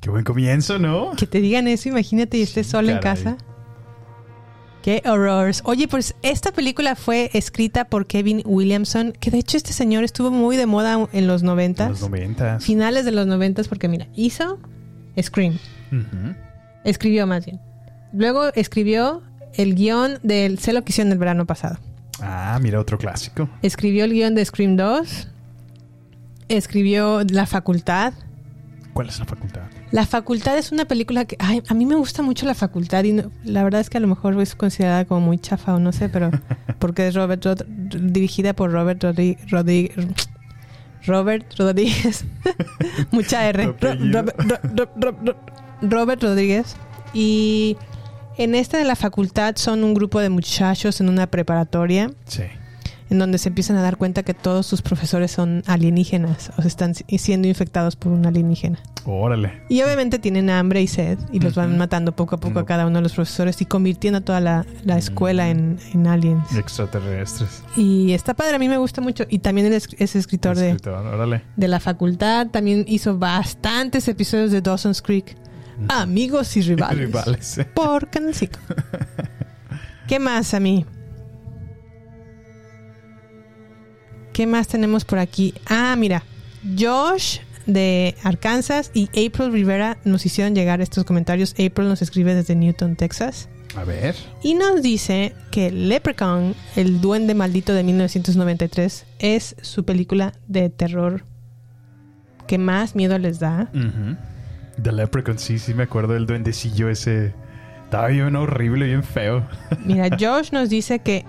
[0.00, 1.12] Qué buen comienzo, ¿no?
[1.16, 3.24] Que te digan eso, imagínate y estés sola en caray.
[3.24, 3.36] casa.
[4.84, 5.62] Qué horrors.
[5.64, 10.30] Oye, pues esta película fue escrita por Kevin Williamson, que de hecho este señor estuvo
[10.30, 11.88] muy de moda en los En noventas.
[11.88, 12.62] los noventas.
[12.62, 14.58] Finales de los noventas, porque mira, hizo
[15.18, 15.58] Scream.
[16.84, 17.62] Escribió más bien.
[18.12, 19.22] Luego escribió
[19.54, 21.78] el guion del Sé lo que hicieron el verano pasado.
[22.20, 23.48] Ah, mira, otro clásico.
[23.62, 25.28] Escribió el guion de Scream 2.
[26.48, 28.12] Escribió La Facultad.
[28.92, 29.62] ¿Cuál es la facultad?
[29.94, 33.12] La Facultad es una película que ay, a mí me gusta mucho La Facultad y
[33.12, 35.92] no- la verdad es que a lo mejor es considerada como muy chafa o no
[35.92, 36.30] sé, pero
[36.80, 39.38] porque es Robert Rod- dirigida por Robert Rodri-
[41.06, 42.24] Robert Rodríguez.
[43.12, 43.66] Mucha R.
[43.80, 43.94] Ro-
[44.74, 45.36] Ro- Ro-
[45.82, 46.74] Robert Rodríguez.
[47.12, 47.76] Y
[48.36, 52.42] en esta de la facultad son un grupo de muchachos en una preparatoria Sí.
[53.14, 56.68] En donde se empiezan a dar cuenta que todos sus profesores son alienígenas o se
[56.68, 58.78] están si- siendo infectados por un alienígena.
[59.06, 59.62] Órale.
[59.68, 62.86] Y obviamente tienen hambre y sed y los van matando poco a poco a cada
[62.86, 66.54] uno de los profesores y convirtiendo a toda la, la escuela en, en aliens.
[66.56, 67.62] Extraterrestres.
[67.76, 69.24] Y está padre, a mí me gusta mucho.
[69.28, 71.42] Y también es, es escritor de, órale.
[71.56, 72.48] de la facultad.
[72.48, 75.36] También hizo bastantes episodios de Dawson's Creek.
[75.88, 76.98] Amigos y rivales.
[77.06, 77.60] Rivales.
[77.74, 78.58] Por 5.
[80.08, 80.84] ¿Qué más a mí?
[84.34, 85.54] ¿Qué más tenemos por aquí?
[85.64, 86.24] Ah, mira.
[86.76, 91.52] Josh de Arkansas y April Rivera nos hicieron llegar estos comentarios.
[91.52, 93.48] April nos escribe desde Newton, Texas.
[93.76, 94.16] A ver.
[94.42, 101.22] Y nos dice que Leprechaun, el duende maldito de 1993, es su película de terror
[102.48, 103.70] que más miedo les da.
[103.72, 104.16] Ujú.
[104.82, 107.32] The Leprechaun, sí, sí me acuerdo del duendecillo ese.
[107.84, 109.46] Estaba bien horrible, bien feo.
[109.84, 111.24] Mira, Josh nos dice que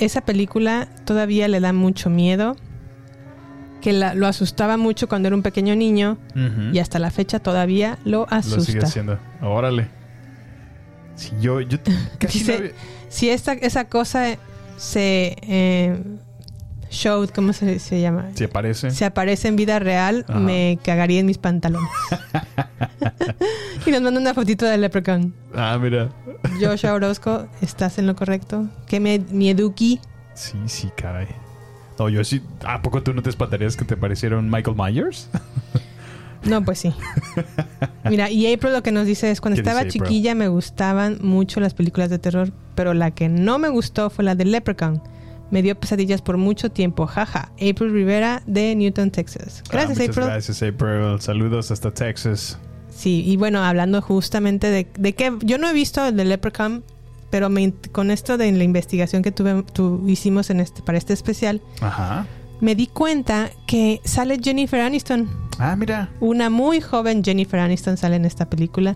[0.00, 2.56] esa película todavía le da mucho miedo,
[3.80, 6.18] que la- lo asustaba mucho cuando era un pequeño niño
[6.72, 8.86] y hasta la fecha todavía lo Lo sigue asusta.
[8.86, 9.18] haciendo.
[9.42, 9.88] Órale.
[11.14, 11.78] Sí, yo, yo
[12.20, 12.72] Dice- no había-
[13.08, 14.36] Si esta, esa cosa
[14.76, 15.96] se eh,
[16.90, 18.30] showed, ¿cómo se, se llama?
[18.34, 18.90] ¿Se aparece?
[18.90, 20.38] Se aparece en vida real, Ajá.
[20.38, 21.88] me cagaría en mis pantalones.
[23.86, 25.34] y nos manda una fotito de Leprechaun.
[25.54, 26.08] Ah, mira.
[26.60, 28.68] Josh Orozco, ¿estás en lo correcto?
[28.86, 30.00] ¿Qué me, mieduki?
[30.34, 31.28] Sí, sí, caray.
[31.98, 32.42] No, yo sí.
[32.64, 35.28] ¿A poco tú no te espantarías que te parecieron Michael Myers?
[36.46, 36.94] No, pues sí.
[38.04, 41.60] Mira, y April lo que nos dice es, cuando ¿Qué estaba chiquilla me gustaban mucho
[41.60, 45.02] las películas de terror, pero la que no me gustó fue la de Leprechaun.
[45.50, 47.52] Me dio pesadillas por mucho tiempo, jaja.
[47.54, 49.62] April Rivera de Newton, Texas.
[49.70, 50.26] Gracias, Ah, muchas April.
[50.26, 51.20] Gracias, April.
[51.20, 52.58] Saludos hasta Texas.
[52.90, 56.82] Sí, y bueno, hablando justamente de, de que yo no he visto el de Leprechaun,
[57.30, 61.12] pero me con esto de la investigación que tuve, tu- hicimos en este, para este
[61.12, 62.26] especial, Ajá.
[62.60, 65.28] me di cuenta que sale Jennifer Aniston.
[65.58, 66.08] Ah, mira.
[66.20, 68.94] Una muy joven Jennifer Aniston sale en esta película.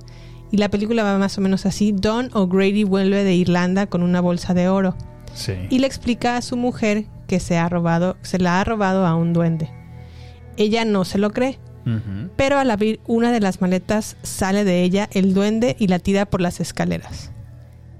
[0.53, 1.93] Y la película va más o menos así.
[1.93, 4.97] Don O'Grady vuelve de Irlanda con una bolsa de oro.
[5.35, 5.55] Sí.
[5.71, 9.15] Y le explica a su mujer que se ha robado, se la ha robado a
[9.15, 9.71] un duende.
[10.57, 11.59] Ella no se lo cree.
[12.37, 16.25] Pero al abrir una de las maletas sale de ella el duende y la tira
[16.27, 17.33] por las escaleras.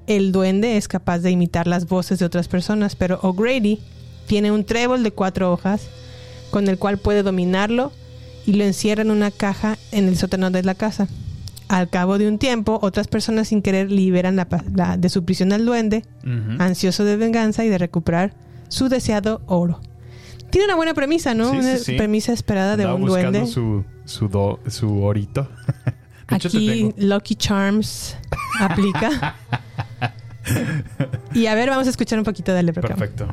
[0.07, 3.79] el duende es capaz de imitar las voces de otras personas, pero O'Grady
[4.27, 5.89] tiene un trébol de cuatro hojas
[6.51, 7.93] con el cual puede dominarlo
[8.47, 11.09] y lo encierra en una caja en el sótano de la casa.
[11.71, 15.53] Al cabo de un tiempo, otras personas sin querer liberan la la- de su prisión
[15.53, 16.05] al duende,
[16.59, 18.35] ansioso de venganza y de recuperar
[18.69, 19.81] su deseado oro.
[20.51, 21.49] Tiene una buena premisa, ¿no?
[21.53, 21.97] Sí, una sí, sí.
[21.97, 23.47] premisa esperada de un duende.
[23.47, 25.49] su, su, do- su orito.
[26.27, 26.93] Aquí.
[26.97, 28.17] Lucky Charms
[28.59, 29.37] aplica.
[31.35, 32.99] y a ver, vamos a escuchar un poquito de Leprechaun.
[32.99, 33.29] Perfecto.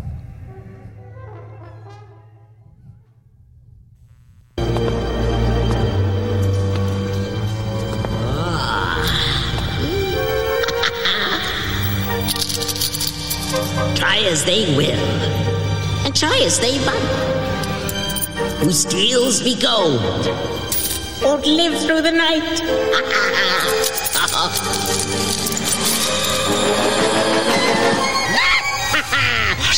[14.28, 15.00] As they will,
[16.06, 17.00] and try as they might.
[18.60, 20.02] Who steals me gold
[21.24, 22.58] won't live through the night.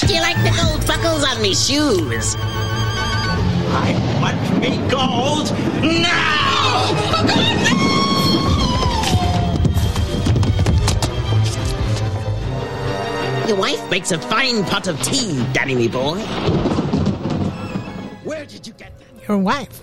[0.08, 2.36] Do you like the gold buckles on me shoes?
[3.72, 5.52] I want me gold
[5.84, 7.79] now!
[13.50, 16.20] Your wife makes a fine pot of tea, Danny, me boy.
[18.24, 19.28] Where did you get that?
[19.28, 19.82] Your wife.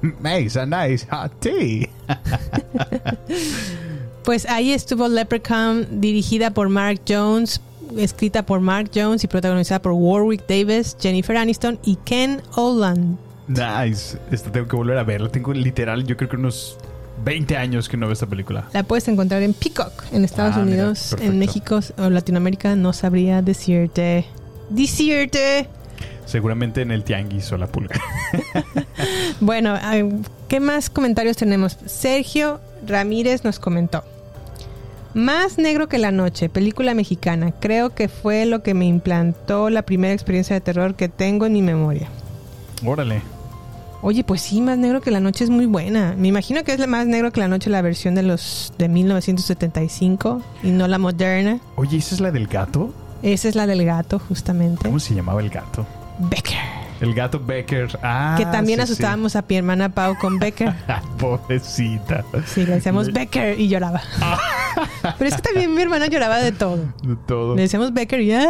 [0.00, 1.90] Makes a nice hot tea.
[4.24, 7.60] Pues ahí estuvo Leprechaun, dirigida por Mark Jones,
[7.98, 13.18] escrita por Mark Jones y protagonizada por Warwick Davis, Jennifer Aniston y Ken Oland.
[13.48, 14.16] Nice.
[14.30, 15.28] Esta tengo que volver a verla.
[15.28, 16.78] Tengo literal, yo creo que unos
[17.24, 18.66] 20 años que no veo esta película.
[18.72, 22.76] La puedes encontrar en Peacock, en Estados Ah, Unidos, en México o Latinoamérica.
[22.76, 24.26] No sabría decirte.
[24.70, 25.68] Decirte.
[26.26, 27.94] Seguramente en el tianguis o la pulga.
[29.40, 29.74] Bueno,
[30.48, 31.76] ¿qué más comentarios tenemos?
[31.86, 34.02] Sergio Ramírez nos comentó.
[35.12, 37.52] Más negro que la noche, película mexicana.
[37.60, 41.52] Creo que fue lo que me implantó la primera experiencia de terror que tengo en
[41.52, 42.08] mi memoria.
[42.84, 43.22] Órale.
[44.06, 46.14] Oye, pues sí, Más negro que la noche es muy buena.
[46.18, 48.90] Me imagino que es la Más negro que la noche la versión de los de
[48.90, 51.58] 1975 y no la moderna.
[51.76, 52.92] Oye, ¿esa es la del gato?
[53.22, 54.82] Esa es la del gato, justamente.
[54.84, 55.86] ¿Cómo se llamaba el gato?
[56.18, 56.58] Becker.
[57.00, 57.98] El gato Becker.
[58.02, 58.92] Ah, que también sí, sí.
[58.92, 60.74] asustábamos a mi hermana Pau con Becker.
[61.18, 62.26] Pobrecita.
[62.46, 64.02] Sí, le decíamos Becker y lloraba.
[65.18, 66.92] Pero es que también mi hermana lloraba de todo.
[67.02, 67.56] De todo.
[67.56, 68.44] Le decíamos Becker y ¡ah!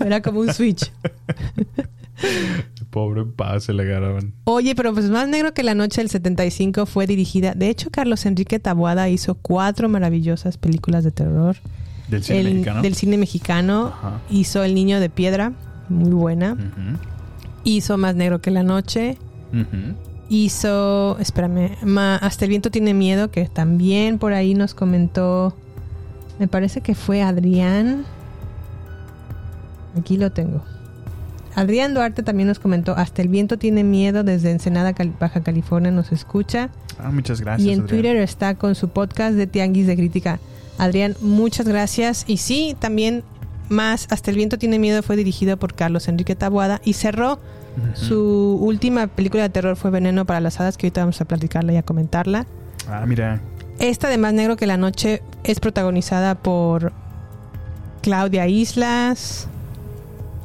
[0.00, 0.90] era como un switch.
[2.92, 4.34] Pobre paz se le agarraban.
[4.44, 7.54] Oye, pero pues más negro que la noche del 75 fue dirigida.
[7.54, 11.56] De hecho, Carlos Enrique Taboada hizo cuatro maravillosas películas de terror.
[12.08, 12.82] Del cine El- mexicano.
[12.82, 13.86] Del cine mexicano.
[13.86, 14.20] Ajá.
[14.28, 15.52] Hizo El Niño de Piedra,
[15.88, 16.56] muy buena.
[17.64, 19.16] Hizo Más negro que la noche.
[20.28, 25.56] Hizo, espérame, Ma- Hasta el viento tiene miedo, que también por ahí nos comentó,
[26.38, 28.04] me parece que fue Adrián.
[29.98, 30.62] Aquí lo tengo.
[31.54, 36.12] Adrián Duarte también nos comentó, Hasta el viento tiene miedo desde Ensenada, Baja California, nos
[36.12, 36.70] escucha.
[36.98, 37.66] Ah, muchas gracias.
[37.66, 37.88] y en Adrián.
[37.88, 40.38] Twitter está con su podcast de Tianguis de Crítica.
[40.78, 42.24] Adrián, muchas gracias.
[42.26, 43.22] Y sí, también
[43.68, 47.38] más, Hasta el viento tiene miedo fue dirigido por Carlos Enrique Taboada y cerró
[47.94, 51.72] su última película de terror fue Veneno para las Hadas, que ahorita vamos a platicarla
[51.72, 52.46] y a comentarla.
[52.86, 53.40] Ah, mira.
[53.78, 56.92] Esta de Más Negro que la Noche es protagonizada por
[58.02, 59.48] Claudia Islas,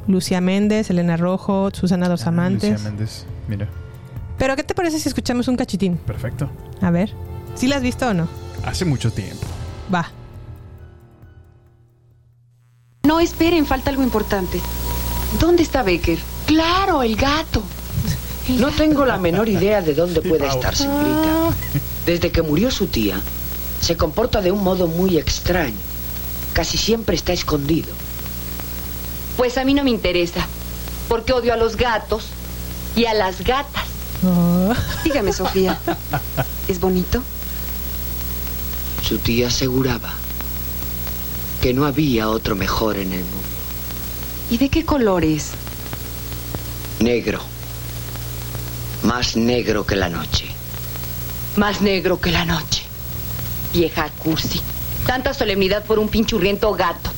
[0.08, 2.70] Lucia Méndez, Elena Rojo, Susana Dos Ah, Amantes.
[2.72, 3.24] Lucía Méndez.
[3.46, 3.68] Mira.
[4.38, 5.96] Pero ¿qué te parece si escuchamos un cachitín?
[5.98, 6.50] Perfecto.
[6.80, 7.12] A ver.
[7.54, 8.28] ¿Sí la has visto o no?
[8.64, 9.46] Hace mucho tiempo.
[9.94, 10.10] Va.
[13.04, 14.60] No, esperen, falta algo importante.
[15.40, 16.18] ¿Dónde está Becker?
[16.46, 17.62] Claro, el gato.
[18.58, 21.50] No tengo la menor idea de dónde puede estar, señorita.
[22.06, 23.20] Desde que murió su tía,
[23.82, 25.76] se comporta de un modo muy extraño.
[26.54, 27.88] Casi siempre está escondido.
[29.38, 30.44] Pues a mí no me interesa,
[31.06, 32.24] porque odio a los gatos
[32.96, 33.84] y a las gatas.
[35.04, 35.78] Dígame, Sofía,
[36.68, 37.22] ¿es bonito?
[39.08, 40.12] Su tía aseguraba
[41.62, 43.48] que no había otro mejor en el mundo.
[44.50, 45.50] ¿Y de qué color es?
[46.98, 47.40] Negro.
[49.04, 50.46] Más negro que la noche.
[51.54, 52.82] Más negro que la noche.
[53.72, 54.60] Vieja cursi.
[55.06, 57.12] Tanta solemnidad por un pinchurriento gato.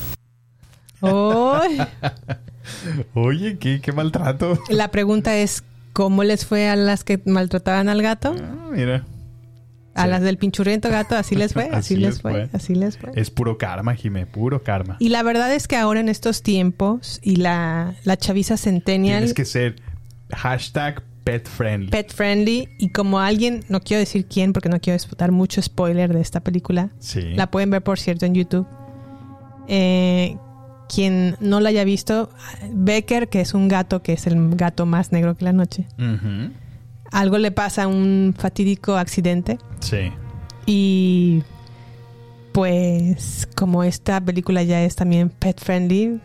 [3.14, 4.58] Oye, qué, qué maltrato.
[4.68, 8.34] La pregunta es, ¿cómo les fue a las que maltrataban al gato?
[8.40, 9.04] Ah, Mira.
[9.92, 12.48] A las del pinchurriento gato, así les fue, así, Así les fue, fue.
[12.52, 13.10] así les fue.
[13.16, 14.24] Es puro karma, Jimé.
[14.24, 14.96] Puro karma.
[15.00, 19.34] Y la verdad es que ahora en estos tiempos y la, la chaviza centennial Tienes
[19.34, 19.76] que ser
[20.32, 21.90] hashtag pet friendly.
[21.90, 26.14] pet friendly y como alguien, no quiero decir quién porque no quiero dar mucho spoiler
[26.14, 27.34] de esta película, Sí.
[27.34, 28.66] la pueden ver por cierto en YouTube,
[29.68, 30.38] Eh,
[30.92, 32.31] quien no la haya visto,
[32.72, 35.87] Becker, que es un gato, que es el gato más negro que la noche.
[37.12, 39.59] Algo le pasa, un fatídico accidente.
[39.81, 40.12] Sí.
[40.66, 41.42] Y
[42.53, 46.20] pues como esta película ya es también pet friendly,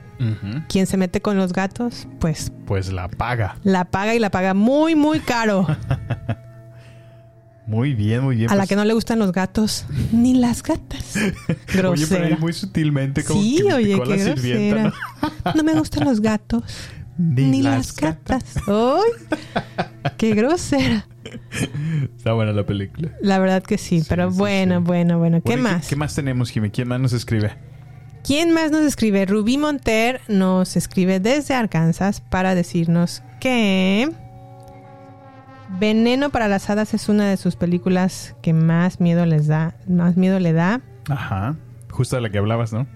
[0.70, 3.58] quien se mete con los gatos, pues Pues la paga.
[3.64, 5.68] la paga y la paga muy, muy caro.
[7.68, 8.50] Muy bien, muy bien.
[8.50, 11.16] A la pues- que no le gustan los gatos, ni las gatas.
[11.18, 11.34] Oye,
[11.72, 12.26] pero Grosera.
[12.28, 14.94] ahí muy sutilmente como Sí, que oye, qué la sirvienta, grosera.
[15.46, 15.54] ¿no?
[15.56, 16.64] No me gustan los gatos.
[17.18, 18.44] Ni, las gatas.
[18.68, 20.12] ¡Ay!
[20.18, 21.08] ¡Qué grosera!
[22.18, 23.10] Está buena la película.
[23.22, 25.42] La verdad que sí, pero bueno, bueno, bueno.
[25.42, 25.88] ¿Qué Bueno, ¿y más?
[25.88, 26.70] ¿Qué más tenemos, Jimmy?
[26.72, 27.54] ¿Quién más nos escribe?
[28.24, 29.26] ¿Quién más nos escribe?
[29.26, 34.12] Rubí Monter nos escribe desde Arkansas para decirnos que
[35.80, 40.16] Veneno para las hadas es una de sus películas que más miedo les da, más
[40.18, 40.82] miedo le da.
[41.10, 41.56] Ajá.
[41.90, 42.88] Justo de la que hablabas, ¿no?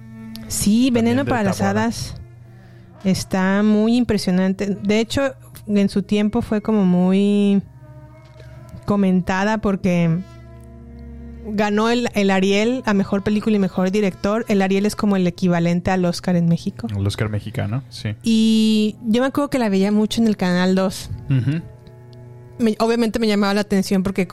[0.48, 2.16] Sí, Veneno para las hadas
[3.04, 4.78] está muy impresionante.
[4.82, 5.36] De hecho,
[5.68, 7.62] en su tiempo fue como muy
[8.86, 10.20] comentada porque
[11.46, 14.46] ganó el, el Ariel a mejor película y mejor director.
[14.48, 16.88] El Ariel es como el equivalente al Oscar en México.
[16.96, 18.16] El Oscar mexicano, sí.
[18.24, 21.10] Y yo me acuerdo que la veía mucho en el Canal 2.
[21.30, 21.62] Ujú.
[22.60, 24.28] Me- obviamente me llamaba la atención porque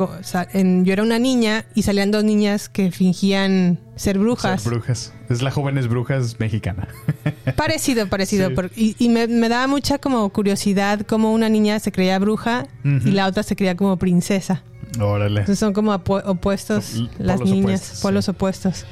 [0.53, 4.63] en- yo era una niña y salían dos niñas que fingían ser brujas.
[4.63, 5.13] Ser brujas.
[5.31, 6.89] Es la Jóvenes Brujas mexicana.
[7.57, 8.49] Parecido, parecido.
[8.49, 8.55] Sí.
[8.55, 12.67] por- y y me, me daba mucha como curiosidad cómo una niña se creía bruja
[12.85, 14.63] y la otra se creía como princesa.
[15.01, 15.41] Órale.
[15.41, 18.85] Entonces son como opuestos L- las niñas, opuestos, polos opuestos.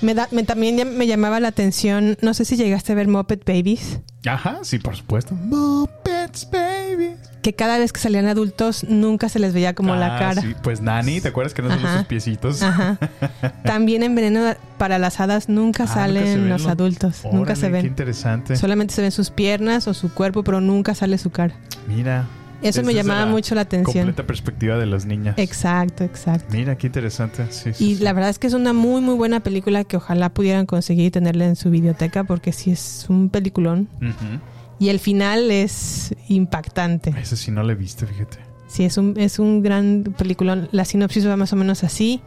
[0.00, 3.44] Me da, me, también me llamaba la atención, no sé si llegaste a ver Muppet
[3.44, 5.34] Babies, Ajá, sí, por supuesto.
[5.34, 7.14] Muppets, baby.
[7.42, 10.42] Que cada vez que salían adultos nunca se les veía como la Ah, cara.
[10.42, 10.54] sí.
[10.62, 12.62] Pues Nani, ¿te acuerdas que no son sus piecitos?
[12.62, 12.98] Ajá.
[13.64, 17.66] También en Veneno para las Hadas nunca Ah, salen nunca los los- adultos, nunca se
[17.66, 17.86] Qué ven.
[17.86, 18.56] interesante.
[18.56, 21.54] Solamente se ven sus piernas o su cuerpo, pero nunca sale su cara.
[21.86, 22.26] Mira.
[22.60, 24.06] Eso me llamaba la mucho la atención.
[24.06, 25.36] Completa perspectiva de las niñas.
[25.38, 26.46] Exacto, exacto.
[26.56, 27.46] Mira, qué interesante.
[27.50, 28.02] Sí, sí, Y sí.
[28.02, 31.10] la verdad es que es una muy, muy buena película que ojalá pudieran conseguir y
[31.12, 33.88] tenerla en su videoteca porque sí es un peliculón.
[33.98, 34.40] Ujú.
[34.78, 37.14] Y el final es impactante.
[37.20, 38.38] Ese sí no lo he visto, fíjate.
[38.68, 40.68] Sí, es un, es un gran peliculón.
[40.72, 42.20] La sinopsis va más o menos así.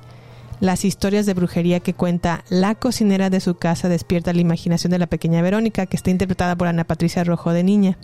[0.59, 4.99] Las historias de brujería que cuenta la cocinera de su casa despierta la imaginación de
[4.99, 7.97] la pequeña Verónica, que está interpretada por Ana Patricia Rojo de niña.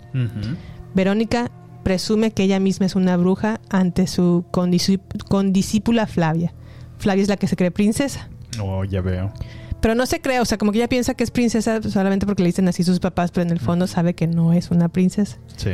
[0.94, 1.50] Verónica
[1.84, 6.52] presume que ella misma es una bruja ante su condiscíp- condiscípula Flavia.
[6.98, 8.28] Flavia es la que se cree princesa.
[8.60, 9.32] Oh, ya veo.
[9.80, 12.42] Pero no se cree, o sea, como que ella piensa que es princesa solamente porque
[12.42, 15.38] le dicen así sus papás, pero en el fondo sabe que no es una princesa.
[15.56, 15.72] Sí.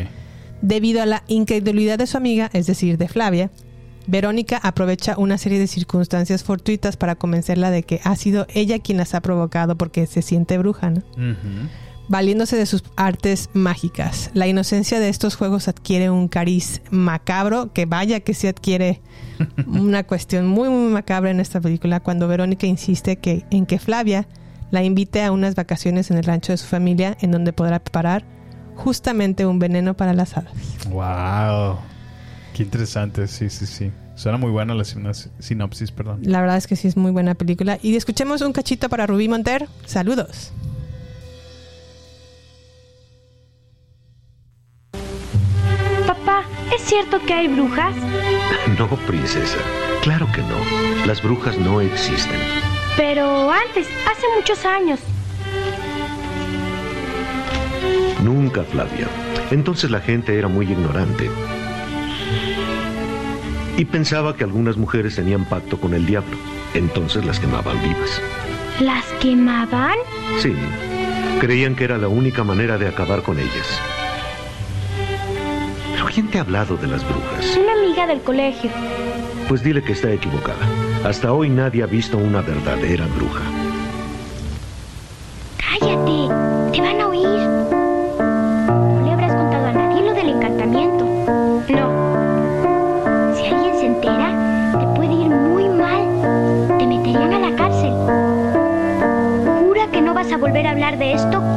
[0.61, 3.51] Debido a la incredulidad de su amiga, es decir, de Flavia,
[4.07, 8.99] Verónica aprovecha una serie de circunstancias fortuitas para convencerla de que ha sido ella quien
[8.99, 11.03] las ha provocado porque se siente bruja, ¿no?
[12.09, 14.31] Valiéndose de sus artes mágicas.
[14.35, 19.01] La inocencia de estos juegos adquiere un cariz macabro, que vaya que se adquiere
[19.67, 24.27] una cuestión muy, muy macabra en esta película, cuando Verónica insiste que, en que Flavia
[24.71, 28.25] la invite a unas vacaciones en el rancho de su familia, en donde podrá preparar
[28.75, 30.53] justamente un veneno para las hadas.
[30.88, 31.79] Wow.
[32.55, 33.27] Qué interesante.
[33.29, 33.93] Sí, sí, sí.
[34.17, 36.21] Suena muy buena la sinopsis, perdón.
[36.23, 37.79] La verdad es que sí es muy buena película.
[37.83, 39.69] Y escuchemos un cachito para Rubí Monter.
[39.87, 40.53] Saludos.
[46.85, 47.94] Cierto que hay brujas?
[48.79, 49.59] No, princesa.
[50.03, 51.07] Claro que no.
[51.07, 52.40] Las brujas no existen.
[52.97, 55.01] Pero antes, hace muchos años.
[58.23, 59.07] Nunca, Flavia.
[59.51, 61.31] Entonces la gente era muy ignorante.
[63.77, 66.37] Y pensaba que algunas mujeres tenían pacto con el diablo.
[66.75, 68.20] Entonces las quemaban vivas.
[68.81, 69.97] ¿Las quemaban?
[70.40, 70.55] Sí.
[71.40, 73.81] Creían que era la única manera de acabar con ellas.
[76.14, 77.57] ¿Pero quién te ha hablado de las brujas?
[77.57, 78.70] Una amiga del colegio.
[79.48, 80.64] Pues dile que está equivocada.
[81.05, 83.42] Hasta hoy nadie ha visto una verdadera bruja.
[85.58, 87.40] Cállate, te van a oír.
[88.60, 91.04] No le habrás contado a nadie lo del encantamiento.
[91.69, 93.35] No.
[93.35, 96.79] Si alguien se entera, te puede ir muy mal.
[96.79, 97.92] Te meterían a la cárcel.
[99.58, 101.54] Jura que no vas a volver a hablar de esto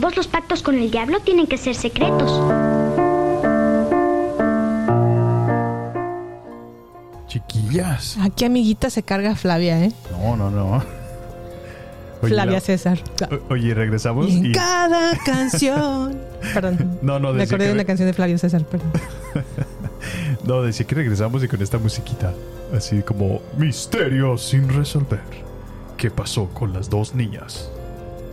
[0.00, 2.30] todos los pactos con el diablo tienen que ser secretos.
[7.26, 8.16] Chiquillas.
[8.20, 9.92] Aquí, amiguita, se carga Flavia, ¿eh?
[10.10, 10.76] No, no, no.
[12.20, 12.98] Oye, Flavia la- César.
[13.30, 14.52] o- Oye, regresamos Y en y...
[14.52, 16.18] cada canción.
[16.54, 16.98] Perdón.
[17.02, 18.90] No, no, Me acordé que- de una canción de Flavio César, perdón.
[20.44, 22.32] No, decía que regresamos y con esta musiquita.
[22.74, 25.20] Así como misterio sin resolver.
[25.96, 27.70] ¿Qué pasó con las dos niñas?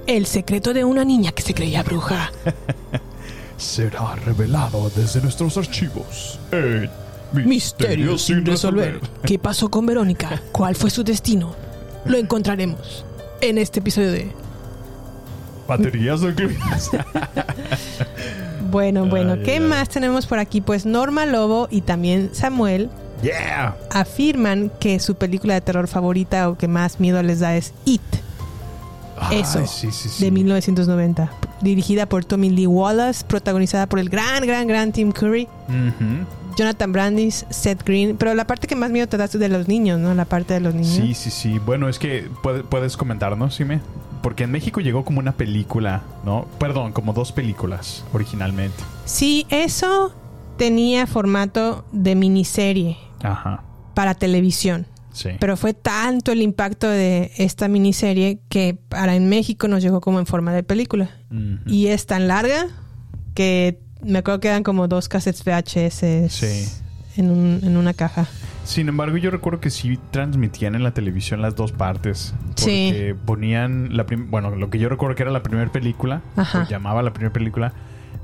[0.08, 2.32] El secreto de una niña que se creía bruja.
[3.58, 6.40] Será revelado desde nuestros archivos.
[6.52, 6.90] en
[7.34, 9.00] Misterio sin resolver.
[9.26, 10.42] ¿Qué pasó con Verónica?
[10.52, 11.56] ¿Cuál fue su destino?
[12.06, 13.06] Lo encontraremos
[13.42, 14.32] en este episodio de...
[15.68, 16.92] Baterías no incluidas.
[18.72, 19.64] Bueno, bueno, Ay, ¿qué ay, ay.
[19.64, 20.60] más tenemos por aquí?
[20.60, 22.90] Pues Norma Lobo y también Samuel
[23.22, 23.78] yeah.
[23.92, 28.02] afirman que su película de terror favorita o que más miedo les da es It.
[29.20, 30.24] Ay, Eso, sí, sí, sí.
[30.26, 31.32] de 1990.
[31.62, 35.48] Dirigida por Tommy Lee Wallace, protagonizada por el gran, gran, gran Tim Curry.
[36.58, 38.18] Jonathan Brandis, Seth Green.
[38.18, 40.14] Pero la parte que más miedo te da es de los niños, ¿no?
[40.14, 40.94] La parte de los niños.
[40.96, 41.60] Sí, sí, sí.
[41.60, 43.82] Bueno, es que puede- puedes comentarnos, Sime.
[44.22, 46.46] Porque en México llegó como una película, ¿no?
[46.60, 48.84] Perdón, como dos películas originalmente.
[49.06, 50.14] Sí, eso
[50.58, 53.62] tenía formato de miniserie Ajá.
[53.94, 54.88] para televisión.
[55.16, 55.30] Sí.
[55.40, 60.20] Pero fue tanto el impacto de esta miniserie que para en México nos llegó como
[60.20, 61.10] en forma de película.
[61.66, 62.68] Y es tan larga
[63.34, 66.66] que me acuerdo que eran como dos cassettes VHS Sí.
[67.18, 68.28] en, un- en una caja.
[68.66, 72.34] Sin embargo, yo recuerdo que sí transmitían en la televisión las dos partes.
[72.56, 72.90] Sí.
[72.92, 76.68] Porque ponían la bueno, lo que yo recuerdo que era la primera película, Ajá.
[76.68, 77.74] llamaba la primera película,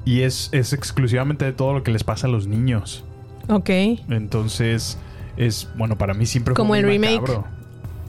[0.04, 3.06] y es, es exclusivamente de todo lo que les pasa a los niños.
[3.50, 3.70] Ok.
[4.10, 4.98] Entonces,
[5.38, 7.22] es, bueno, para mí siempre Como fue el remake.
[7.22, 7.48] macabro.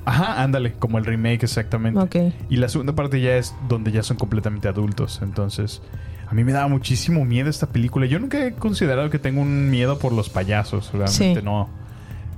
[0.04, 2.32] Ajá, ándale, como el remake exactamente.
[2.50, 5.20] Y la segunda parte ya es donde ya son completamente adultos.
[5.22, 5.80] Entonces,
[6.28, 8.06] a mí me daba muchísimo miedo esta película.
[8.06, 11.44] Yo nunca he considerado que tengo un miedo por los payasos, realmente Sí.
[11.44, 11.68] no.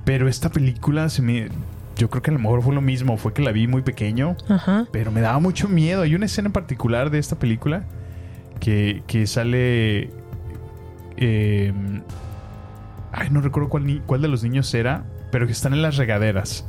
[0.03, 1.49] Pero esta película se me...
[1.97, 4.35] Yo creo que a lo mejor fue lo mismo, fue que la vi muy pequeño,
[4.49, 4.85] Ajá.
[4.91, 6.01] pero me daba mucho miedo.
[6.03, 7.85] Hay una escena en particular de esta película
[8.59, 10.11] que, que sale...
[11.17, 11.73] eh,
[13.15, 15.97] ay, no recuerdo cuál, ni- cuál de los niños era, pero que están en las
[15.97, 16.65] regaderas.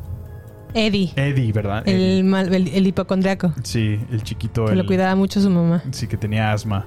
[0.75, 1.83] Eddie, Eddie, ¿verdad?
[1.89, 2.19] Eddie.
[2.19, 4.67] el, mal- el, el hipocondriaco, Sí, el chiquito.
[4.67, 5.83] que el- lo cuidaba mucho su mamá.
[5.93, 6.85] Sí, que tenía asma.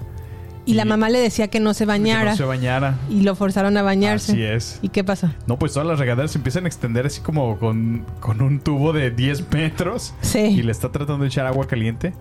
[0.66, 2.32] Y la mamá le decía que no se Que bañara.
[2.32, 2.95] no se bañara.
[3.10, 4.34] Y lo forzaron a bañarse.
[4.34, 4.80] Así es.
[4.84, 5.32] ¿Y qué pasó?
[5.47, 8.93] No, pues todas las regaderas se empiezan a extender así como con, con un tubo
[8.93, 10.14] de 10 metros.
[10.22, 10.39] Sí.
[10.39, 12.14] Y le está tratando de echar agua caliente.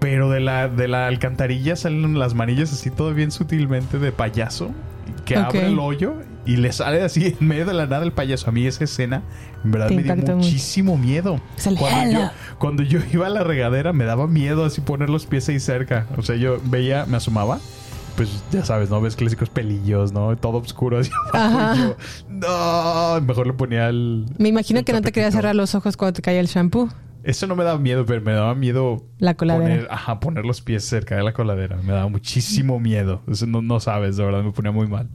[0.00, 4.70] Pero de la, de la alcantarilla salen las manillas así todo bien sutilmente de payaso.
[5.24, 6.14] Que abre el hoyo
[6.46, 8.48] y le sale así en medio de la nada el payaso.
[8.50, 9.22] A mí esa escena,
[9.64, 10.46] en verdad, Te me dio impactó mucho.
[10.48, 11.40] muchísimo miedo.
[11.78, 15.48] Cuando yo, cuando yo iba a la regadera me daba miedo así poner los pies
[15.48, 16.06] ahí cerca.
[16.16, 17.58] O sea, yo veía, me asomaba.
[18.16, 19.00] Pues ya sabes, ¿no?
[19.00, 20.36] Ves clásicos pelillos, ¿no?
[20.36, 21.74] Todo oscuro así abajo.
[21.78, 21.96] Yo,
[22.28, 24.26] no, mejor le ponía el...
[24.36, 26.90] Me imagino el que no te querías cerrar los ojos cuando te caía el shampoo.
[27.24, 29.64] Eso no me daba miedo, pero me daba miedo La coladera.
[29.64, 31.76] poner, ajá, poner los pies cerca de la coladera.
[31.78, 33.22] Me daba muchísimo miedo.
[33.30, 35.08] Eso no, no sabes, de verdad, me ponía muy mal.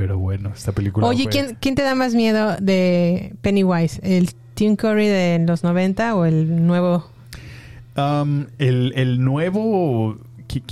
[0.00, 1.06] Pero bueno, esta película.
[1.06, 4.00] Oye, fue- ¿quién, ¿quién te da más miedo de Pennywise?
[4.02, 7.10] ¿El Tim Curry de los 90 o el nuevo?
[7.98, 10.16] Um, el, el nuevo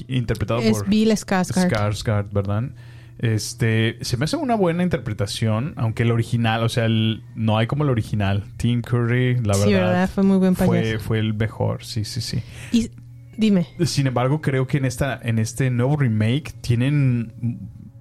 [0.09, 1.69] interpretado Es por Bill Skarsgård.
[1.71, 2.71] Skarsgård, ¿verdad?
[3.19, 7.67] Este, se me hace una buena interpretación, aunque el original, o sea, el- no hay
[7.67, 8.45] como el original.
[8.57, 10.11] Tim Curry, la Sí, verdad, ¿verdad?
[10.15, 11.01] Fue muy buen fue, payaso.
[11.05, 12.41] fue el mejor, sí, sí, sí.
[12.73, 12.91] Y
[13.37, 17.33] dime, Sin embargo, creo que en esta, en este nuevo remake tienen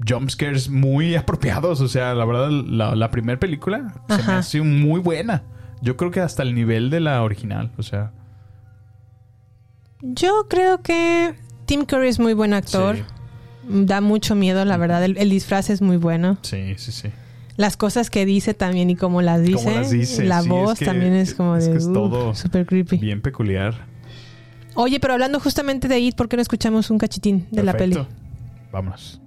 [0.07, 1.81] jumpscares muy apropiados.
[1.81, 5.43] O sea, la verdad, la, la primera película se me hace muy buena.
[5.81, 7.71] Yo creo que hasta el nivel de la original.
[7.77, 8.11] O sea,
[10.01, 11.35] yo creo que
[11.65, 12.95] Tim Curry es muy buen actor.
[12.97, 13.03] Sí.
[13.69, 15.03] Da mucho miedo, la verdad.
[15.03, 16.37] El, el disfraz es muy bueno.
[16.41, 17.09] sí, sí, sí.
[17.57, 19.63] Las cosas que dice también y cómo las dice.
[19.65, 21.71] Como las dice, la sí, voz es que- también es como es de...
[21.71, 22.97] que es uh, todo super creepy.
[22.97, 23.73] Bien peculiar.
[24.75, 27.97] Oye, pero hablando justamente de It, ¿por qué no escuchamos un cachitín de la peli?
[28.71, 29.19] Vámonos.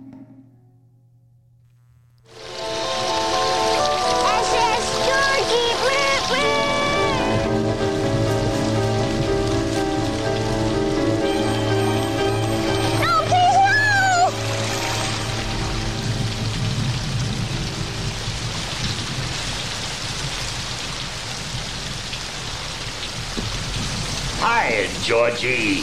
[24.72, 25.82] Hi, Georgie.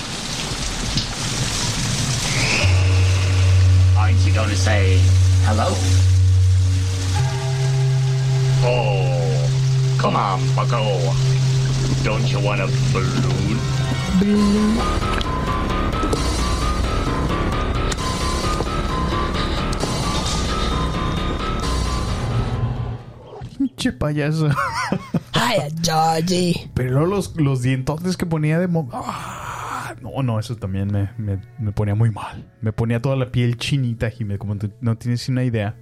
[4.00, 4.98] Aren't you going to say
[5.44, 5.68] hello?
[8.64, 11.02] Oh, come on, bucko.
[12.06, 13.58] Don't you want a balloon?
[23.58, 24.50] Pinche payaso.
[25.40, 26.70] Ay, Georgie.
[26.74, 28.68] Pero los, los dientotes que ponía de...
[28.68, 29.96] mo- ¡Ah!
[30.02, 32.52] No, no, eso también me, me- me ponía muy mal.
[32.62, 35.76] Me ponía toda la piel chinita me, como no tienes una idea.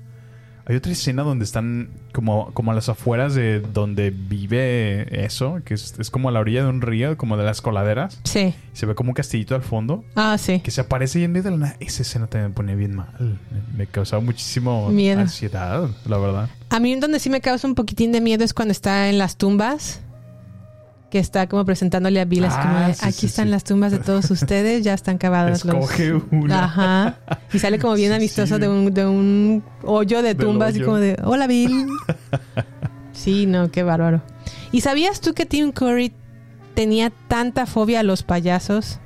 [0.68, 5.74] Hay otra escena donde están como, como a las afueras de donde vive eso, que
[5.76, 8.20] es, es como a la orilla de un río, como de las coladeras.
[8.24, 8.54] Sí.
[8.74, 10.04] Se ve como un castillito al fondo.
[10.16, 10.62] Ah, sí.
[10.62, 11.78] Que se aparece ahí en medio de la nada.
[11.80, 13.08] Esa escena también me ponía bien mal.
[13.20, 15.22] Me, me causaba muchísimo Miedo.
[15.22, 16.50] ansiedad, la verdad.
[16.70, 19.38] A mí donde sí me causa un poquitín de miedo es cuando está en las
[19.38, 20.02] tumbas.
[21.16, 23.52] Que está como presentándole a Bill, así Ah, como de, sí, aquí sí, están sí.
[23.52, 26.24] las tumbas de todos ustedes, ya están cavados Escoge los...
[26.30, 26.66] una.
[26.66, 27.18] Ajá.
[27.54, 31.18] Y sale como bien amistoso de, un, de un hoyo de tumbas, y como de,
[31.24, 31.88] hola Bill.
[33.14, 34.22] sí, no, qué bárbaro.
[34.74, 36.12] ¿Y sabías tú que Tim Curry
[36.74, 39.00] tenía tanta fobia a los payasos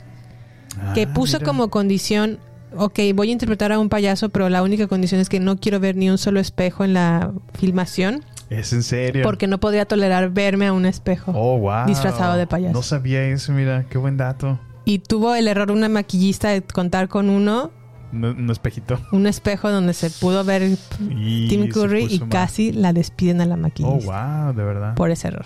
[0.96, 1.46] que Ah, puso mira.
[1.48, 2.40] como condición,
[2.76, 5.80] ok, voy a interpretar a un payaso, pero la única condición es que no quiero
[5.80, 9.24] ver ni un solo espejo en la filmación Es en serio.
[9.24, 11.86] porque no podría tolerar verme a un espejo Oh, wow.
[11.86, 12.74] disfrazado de payaso.
[12.74, 14.60] No sabía eso, mira, qué buen dato.
[14.86, 17.72] Y tuvo el error una maquillista de contar con uno,
[18.12, 19.00] Un, un espejito.
[19.12, 20.64] un espejo donde se pudo ver
[21.12, 22.30] Y Tim Curry y mal.
[22.30, 24.96] casi la despiden a la Oh, maquillista wow, de verdad.
[24.96, 25.46] por ese error.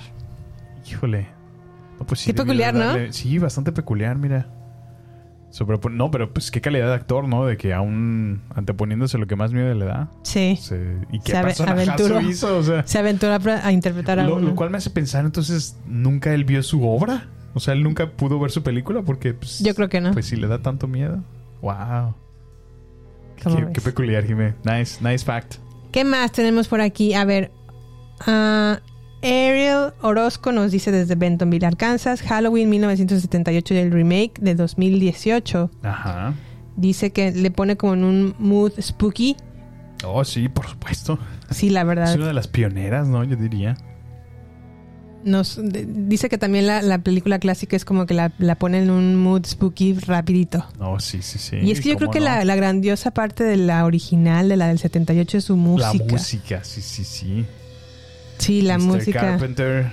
[0.90, 1.28] Híjole.
[2.00, 2.94] No, pues sí, Qué peculiar, ¿no?
[3.12, 4.48] Sí, bastante peculiar, mira.
[5.92, 7.46] No, pero pues qué calidad de actor, ¿no?
[7.46, 10.10] De que aún anteponiéndose lo que más miedo le da.
[10.24, 10.58] Sí.
[10.60, 12.22] Se- y qué Se aventuró.
[12.22, 12.86] hizo, o sea.
[12.88, 14.50] Se aventuró a, interpretar a Lo, uno.
[14.50, 17.28] lo cual me hace pensar, entonces, ¿nunca él vio su obra?
[17.54, 20.12] O sea, él nunca pudo ver su película porque, pues, Yo creo que no.
[20.12, 21.24] Pues si le da tanto miedo.
[21.62, 22.16] Wow.
[23.44, 24.56] ¿Cómo Qué, peculiar, Jimé.
[24.64, 25.56] Nice, nice fact.
[25.92, 27.14] ¿Qué más tenemos por aquí?
[27.14, 27.52] A ver.
[28.26, 28.80] ah,
[29.24, 35.72] Ariel Orozco nos dice desde Bentonville, Arkansas, Halloween 1978 y el remake de 2018.
[35.84, 36.34] Ajá.
[36.76, 39.38] Dice que le pone como en un mood spooky.
[40.06, 41.18] Oh, sí, por supuesto.
[41.50, 42.16] Sí, la Es verdad.
[42.16, 43.24] una de las pioneras, ¿no?
[43.24, 43.78] Yo diría.
[45.24, 48.90] Nos, dice que también la, la película clásica es como que la, la pone en
[48.90, 50.66] un mood spooky rapidito.
[50.80, 51.56] Oh, sí, sí, sí.
[51.64, 52.26] y es que yo creo que no.
[52.26, 55.94] la, la grandiosa parte de la original, de la del 78, es su música.
[55.94, 57.46] La música, sí, sí, sí.
[58.44, 58.84] Sí, la Mr.
[58.84, 59.22] música.
[59.22, 59.92] Carpenter,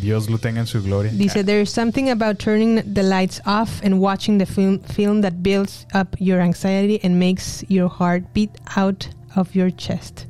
[0.00, 1.12] Dios lo tenga en su gloria.
[1.12, 5.86] Dice, there's something about turning the lights off and watching the film, film that builds
[5.92, 10.26] up your anxiety and makes your heart beat out of your chest.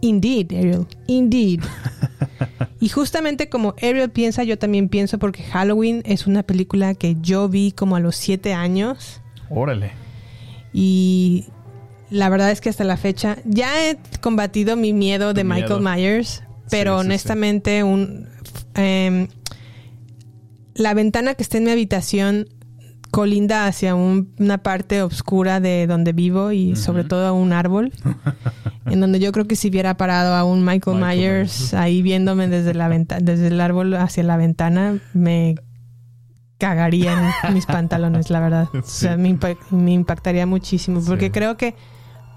[0.00, 1.62] Indeed, Ariel, indeed.
[2.80, 7.48] y justamente como Ariel piensa, yo también pienso porque Halloween es una película que yo
[7.48, 9.92] vi como a los siete años Órale.
[10.72, 11.46] y
[12.10, 15.78] la verdad es que hasta la fecha ya he combatido mi miedo de miedo.
[15.78, 18.28] Michael Myers, pero Sí, sí, honestamente un
[18.74, 19.28] em,
[20.74, 22.48] la ventana que está en mi habitación
[23.10, 27.92] colinda hacia un- una parte oscura de donde vivo y sobre todo a un árbol
[28.86, 31.74] en donde yo creo que si hubiera parado a un Michael, Michael Myers.
[31.74, 35.54] Ahí viéndome desde la venta desde el árbol hacia la ventana me
[36.58, 38.68] cagaría en mis pantalones la verdad.
[38.74, 41.74] O sea me, impa- me impactaría muchísimo porque creo que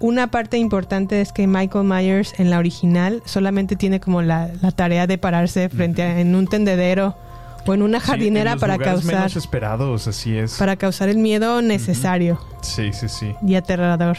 [0.00, 4.70] una parte importante es que Michael Myers en la original solamente tiene como la, la
[4.70, 7.16] tarea de pararse frente a en un tendedero
[7.66, 10.56] o en una Sí, jardinera en los para causar menos esperados, así es.
[10.56, 13.34] para causar el miedo necesario Sí, sí, sí.
[13.46, 14.16] y aterrador.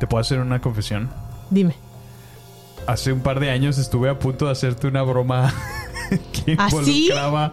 [0.00, 1.10] ¿Te puedo hacer una confesión?
[1.50, 1.74] Dime.
[2.86, 5.52] Hace un par de años estuve a punto de hacerte una broma
[6.44, 7.06] que ¿Ah, sí?
[7.08, 7.52] involucraba,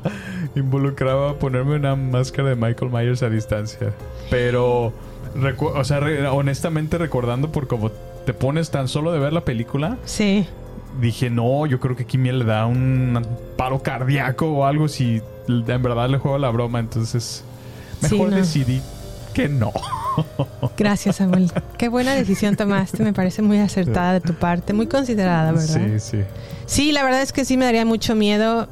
[0.55, 3.93] involucraba ponerme una máscara de Michael Myers a distancia.
[4.29, 4.93] Pero,
[5.35, 7.91] recu- o sea, re- honestamente recordando por cómo
[8.25, 10.45] te pones tan solo de ver la película, Sí.
[11.01, 13.25] dije, no, yo creo que me le da un
[13.57, 16.79] paro cardíaco o algo si en verdad le juego la broma.
[16.79, 17.43] Entonces,
[18.01, 18.35] Sí, mejor no.
[18.37, 18.81] decidí
[19.33, 19.71] que no.
[20.77, 21.51] Gracias, Samuel.
[21.77, 23.03] Qué buena decisión tomaste.
[23.03, 25.81] Me parece muy acertada de tu parte, muy considerada, ¿verdad?
[25.85, 26.17] Sí, sí.
[26.65, 28.67] Sí, la verdad es que sí me daría mucho miedo.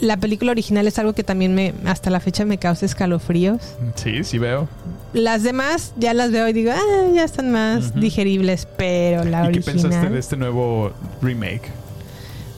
[0.00, 3.60] La película original es algo que también me, hasta la fecha me causa escalofríos.
[3.96, 4.68] Sí, sí veo.
[5.12, 9.54] Las demás ya las veo y digo, ah, ya están más digeribles, pero la ¿Y
[9.54, 10.92] qué pensaste original, de este nuevo
[11.22, 11.62] remake?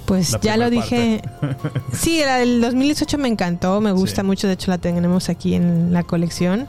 [0.04, 1.22] pues la ya lo dije.
[1.40, 1.56] parte?
[1.96, 4.26] Sí, la del 2018 me encantó, me gusta Sí.
[4.26, 6.66] mucho, de hecho la tenemos aquí en la colección,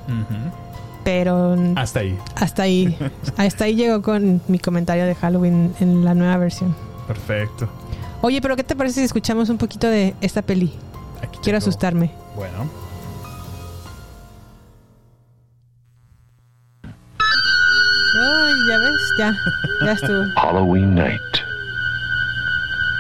[1.03, 2.15] pero Hasta ahí.
[2.35, 2.95] hasta ahí,
[3.37, 6.75] hasta ahí llegó con mi comentario de Halloween en la nueva versión.
[7.07, 7.67] Perfecto.
[8.21, 10.71] Oye, pero ¿qué te parece si escuchamos un poquito de esta peli?
[11.21, 12.11] Aquí Quiero tengo- asustarme.
[12.35, 12.69] Bueno.
[16.83, 19.33] Ay, ya ves, ya,
[19.85, 20.23] ya estuvo.
[20.35, 21.21] Halloween night.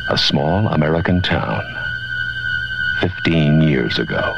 [0.09, 1.63] A small American town.
[3.01, 4.35] 15 years ago.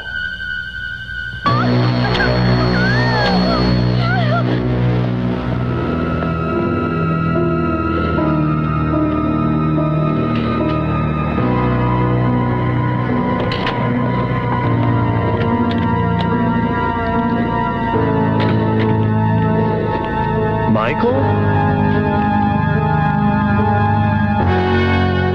[20.84, 21.14] Michael?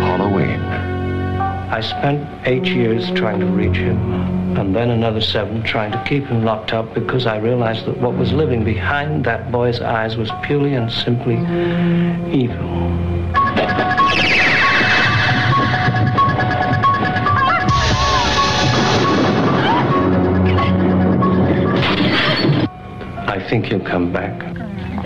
[0.06, 0.60] Halloween.
[1.72, 3.98] I spent eight years trying to reach him,
[4.60, 8.14] and then another seven trying to keep him locked up because I realized that what
[8.14, 11.38] was living behind that boy's eyes was purely and simply
[12.32, 12.70] evil.
[23.28, 24.59] I think he'll come back.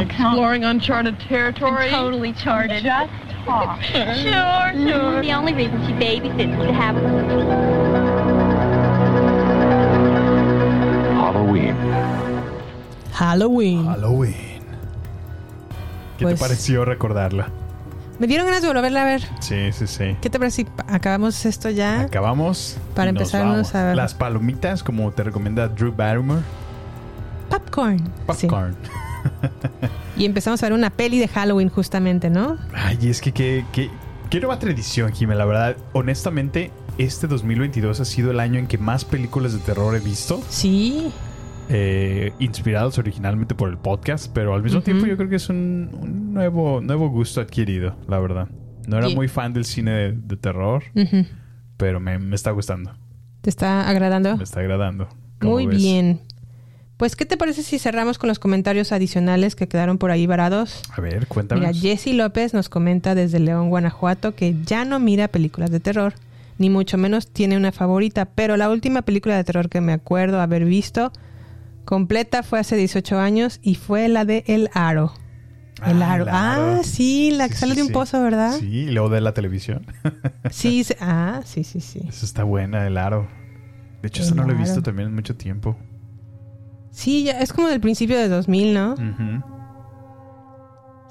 [0.04, 1.90] Exploring uncharted territory.
[1.90, 2.84] Totally charted.
[2.84, 3.12] Just
[3.46, 3.80] talk.
[3.92, 5.22] Sure, sure.
[5.22, 6.96] The only reason she babysits is to have
[11.16, 11.76] Halloween.
[13.14, 13.86] Halloween.
[13.86, 14.64] Halloween.
[16.18, 17.48] ¿Qué Pues- te pareció recordarla?
[18.20, 19.22] Me dieron ganas de volverla a ver.
[19.40, 20.16] Sí, sí, sí.
[20.22, 22.02] ¿Qué te parece si acabamos esto ya?
[22.02, 22.78] Acabamos.
[22.96, 23.76] Para y nos empezarnos vamos.
[23.76, 23.96] a ver.
[23.96, 26.42] Las palomitas, como te recomienda Drew Barrymore.
[27.50, 27.98] Popcorn.
[28.36, 28.48] Sí.
[28.48, 28.76] Popcorn.
[30.18, 32.58] Y empezamos a ver una peli de Halloween justamente, ¿no?
[32.74, 33.90] Ay, es que qué, qué,
[34.30, 35.34] qué nueva tradición, Jimé.
[35.34, 39.96] La verdad, honestamente, este 2022 ha sido el año en que más películas de terror
[39.96, 40.40] he visto.
[40.50, 41.12] Sí.
[41.70, 45.90] eh, inspirados originalmente por el podcast, pero al mismo tiempo yo creo que es un,
[46.00, 48.50] un nuevo, nuevo gusto adquirido, la verdad.
[48.86, 50.84] No era muy fan del cine de, de terror,
[51.78, 52.94] pero me, me está gustando.
[53.42, 54.38] ¿Te está agradando?
[54.38, 55.08] Me está agradando.
[55.40, 55.78] ¿Cómo Muy ves?
[55.78, 56.20] bien.
[57.04, 60.82] Pues, ¿qué te parece si cerramos con los comentarios adicionales que quedaron por ahí varados?
[60.96, 61.60] A ver, cuéntame.
[61.60, 66.14] Mira, Jesse López nos comenta desde León, Guanajuato, que ya no mira películas de terror,
[66.58, 70.40] ni mucho menos tiene una favorita, pero la última película de terror que me acuerdo
[70.40, 71.12] haber visto
[71.84, 75.12] completa fue hace 18 años y fue la de El Aro.
[75.86, 76.24] El Ah, Aro.
[76.24, 76.64] El Aro.
[76.78, 78.56] Ah, sí, la que Sí, sale sí, de un pozo, ¿verdad?
[78.58, 79.86] Sí, y luego de la televisión.
[80.52, 80.94] Sí, sí.
[81.02, 82.00] ah, sí, sí, sí.
[82.08, 83.28] Eso está buena, el aro.
[84.02, 85.76] De hecho, eso El no lo he visto también en mucho tiempo.
[86.94, 88.96] Sí, ya, es como del principio de 2000, ¿no?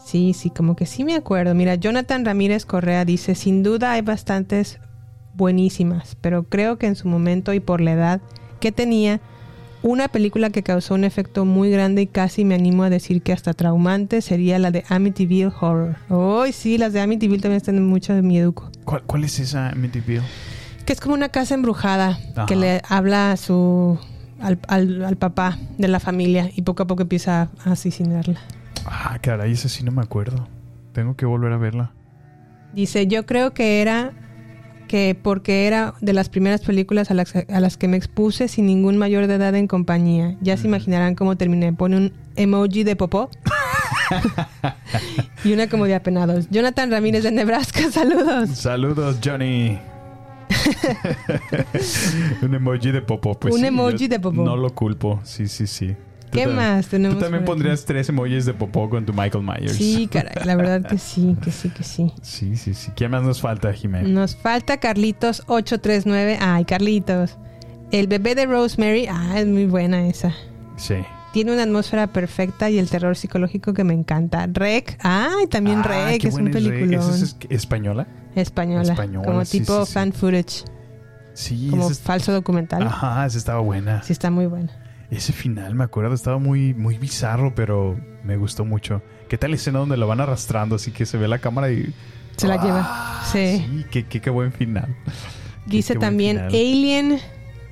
[0.05, 1.55] Sí, sí, como que sí me acuerdo.
[1.55, 4.79] Mira, Jonathan Ramírez Correa dice, sin duda hay bastantes
[5.35, 8.21] buenísimas, pero creo que en su momento y por la edad
[8.61, 9.21] que tenía,
[9.83, 13.33] una película que causó un efecto muy grande y casi me animo a decir que
[13.33, 15.97] hasta traumante sería la de Amityville Horror.
[16.09, 18.71] Uy, sí, las de Amityville también están mucho de mieduco.
[18.85, 20.23] ¿Cuál, cuál es esa Amityville?
[20.87, 22.47] Que es como una casa embrujada Ajá.
[22.47, 23.99] que le habla a su...
[24.43, 28.41] Al, al- al papá de la familia y poco a poco empieza a asesinarla.
[28.85, 30.49] Ah, caray, esa sí no me acuerdo.
[30.93, 31.93] Tengo que volver a verla.
[32.75, 34.13] Dice, yo creo que era
[34.89, 38.67] que porque era de las primeras películas a las, a las que me expuse sin
[38.67, 40.37] ningún mayor de edad en compañía.
[40.43, 41.73] Ya se imaginarán cómo terminé.
[41.73, 43.31] Pone un emoji de popó.
[45.45, 46.49] y una como de apenados.
[46.51, 48.51] Jonathan Ramírez de Nebraska, saludos.
[48.51, 49.79] Saludos, Johnny.
[52.43, 53.35] un emoji de popo.
[53.39, 54.43] Pues Un sí, emoji de popó.
[54.43, 55.21] No lo culpo.
[55.25, 55.97] Sí, sí, sí.
[56.33, 59.75] ¿Qué más tenemos Tú también pondrías tres emojis de popó con tu Michael Myers.
[59.75, 62.11] Sí, caray, la verdad que sí, que sí, que sí.
[62.23, 62.91] Sí, sí, sí.
[62.97, 64.03] ¿Qué más nos falta, Jimé?
[64.05, 66.39] Nos falta Carlitos 839.
[66.41, 67.37] Ay, Carlitos.
[67.91, 69.07] El bebé de Rosemary.
[69.11, 70.33] Ah, es muy buena esa.
[70.77, 70.95] Sí.
[71.33, 74.47] Tiene una atmósfera perfecta y el terror psicológico que me encanta.
[74.53, 74.99] Rec.
[75.03, 76.25] Ay, también Ah, Rec.
[76.25, 76.75] Es un buena es Rec.
[76.75, 77.01] peliculón.
[77.15, 78.07] ¿Esa es española?
[78.35, 78.83] Española.
[78.93, 79.93] Española, Como sí, tipo sí, sí.
[79.95, 80.65] fan footage.
[81.35, 82.83] Sí, Como es- falso documental.
[82.83, 84.03] Ajá, esa estaba buena.
[84.03, 84.71] Sí, está muy buena.
[85.11, 89.03] Ese final, me acuerdo, estaba muy, muy bizarro, pero me gustó mucho.
[89.29, 90.77] ¿Qué tal la escena donde lo van arrastrando?
[90.77, 91.95] Así que se ve la cámara y...
[92.37, 93.21] Se la lleva.
[93.31, 93.59] Sí.
[93.67, 94.95] Sí, qué, qué, qué buen final.
[95.67, 96.49] Dice qué también final.
[96.49, 97.19] Alien.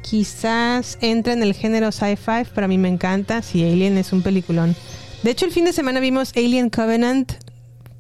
[0.03, 3.43] Quizás entra en el género sci-fi, pero a mí me encanta.
[3.43, 4.75] Sí, Alien es un peliculón.
[5.23, 7.33] De hecho, el fin de semana vimos Alien Covenant.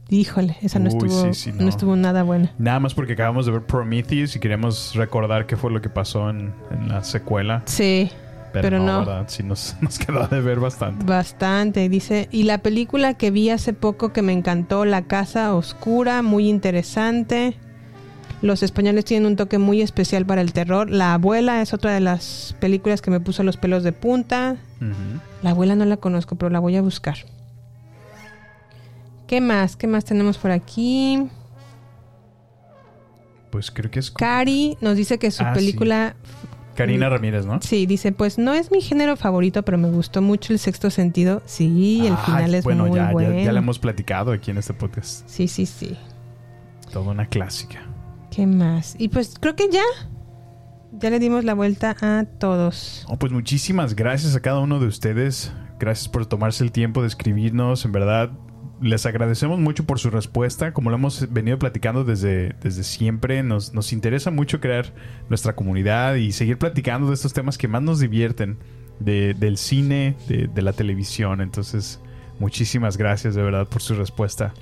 [0.08, 1.62] Híjole, esa no, Uy, estuvo, sí, sí, no.
[1.64, 1.68] no.
[1.68, 2.52] estuvo nada buena.
[2.58, 6.30] Nada más porque acabamos de ver Prometheus y queremos recordar qué fue lo que pasó
[6.30, 7.62] en, en la secuela.
[7.66, 8.10] Sí,
[8.52, 8.98] Pero, pero no, no.
[9.00, 9.24] ¿verdad?
[9.28, 11.04] Sí, nos, nos quedó de ver bastante.
[11.04, 12.28] Bastante, dice.
[12.32, 17.56] Y la película que vi hace poco que me encantó, La Casa Oscura, muy interesante.
[18.42, 20.88] Los españoles tienen un toque muy especial para el terror.
[20.90, 24.56] La abuela es otra de las películas que me puso los pelos de punta.
[25.42, 27.16] La abuela no la conozco, pero la voy a buscar.
[29.26, 29.76] ¿Qué más?
[29.76, 31.28] ¿Qué más tenemos por aquí?
[33.50, 35.58] Pues creo que es Cari nos dice que su Ah, sí.
[35.60, 36.14] película...
[36.76, 37.60] Karina Ramírez, ¿no?
[37.60, 41.42] Sí, dice, pues no es mi género favorito, pero me gustó mucho el sexto sentido.
[41.44, 43.38] Sí, el Ay, final es bueno, muy ya, ya- bueno.
[43.42, 45.28] ya, la hemos platicado aquí en este podcast.
[45.28, 45.96] Sí, sí, sí.
[46.90, 47.80] Toda una clásica.
[48.30, 48.94] ¿Qué más?
[48.98, 49.82] Y pues creo que ya.
[50.92, 53.04] Ya le dimos la vuelta a todos.
[53.08, 55.52] Oh, pues muchísimas gracias a cada uno de ustedes.
[55.78, 57.84] Gracias por tomarse el tiempo de escribirnos.
[57.84, 58.30] En verdad,
[58.80, 60.72] les agradecemos mucho por su respuesta.
[60.72, 64.92] Como lo hemos venido platicando desde, desde siempre, nos, nos interesa mucho crear
[65.28, 68.58] nuestra comunidad y seguir platicando de estos temas que más nos divierten.
[68.98, 71.40] de- del cine, de, de la televisión.
[71.40, 72.00] Entonces,
[72.38, 74.52] muchísimas gracias de verdad por su respuesta.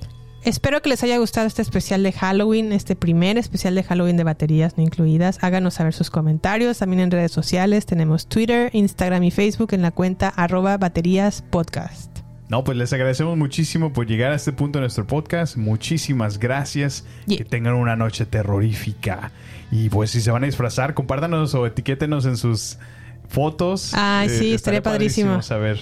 [0.43, 4.23] Espero que les haya gustado este especial de Halloween, este primer especial de Halloween de
[4.23, 5.37] baterías no incluidas.
[5.41, 7.85] Háganos saber sus comentarios también en redes sociales.
[7.85, 12.19] Tenemos Twitter, Instagram y Facebook en la cuenta arroba baterías podcast.
[12.47, 15.55] No, pues les agradecemos muchísimo por llegar a este punto de nuestro podcast.
[15.55, 17.05] Muchísimas gracias.
[17.27, 19.31] Que tengan una noche terrorífica.
[19.71, 22.79] Y pues si se van a disfrazar, compártanos o etiquétenos en sus
[23.27, 23.91] fotos.
[23.93, 25.39] Ay, sí, estaría padrísimo.
[25.47, 25.79] A ver,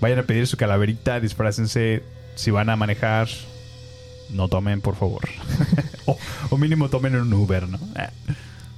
[0.00, 2.02] vayan a pedir su calaverita, disfrácense.
[2.34, 3.28] Si van a manejar,
[4.32, 5.28] no tomen, por favor.
[6.06, 6.16] o,
[6.50, 7.78] o mínimo tomen un Uber, ¿no?
[7.96, 8.08] Eh,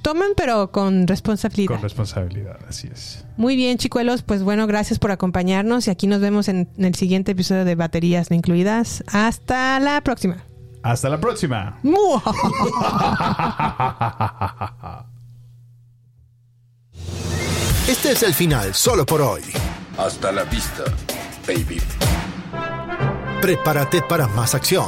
[0.03, 1.75] Tomen, pero con responsabilidad.
[1.75, 3.23] Con responsabilidad, así es.
[3.37, 4.21] Muy bien, chicuelos.
[4.21, 7.75] Pues bueno, gracias por acompañarnos y aquí nos vemos en, en el siguiente episodio de
[7.75, 9.01] Baterías No Incluidas.
[9.07, 10.43] Hasta la próxima.
[10.83, 11.79] Hasta la próxima.
[17.87, 19.41] Este es el final solo por hoy.
[19.97, 20.83] Hasta la vista,
[21.45, 21.81] baby.
[23.41, 24.87] Prepárate para más acción,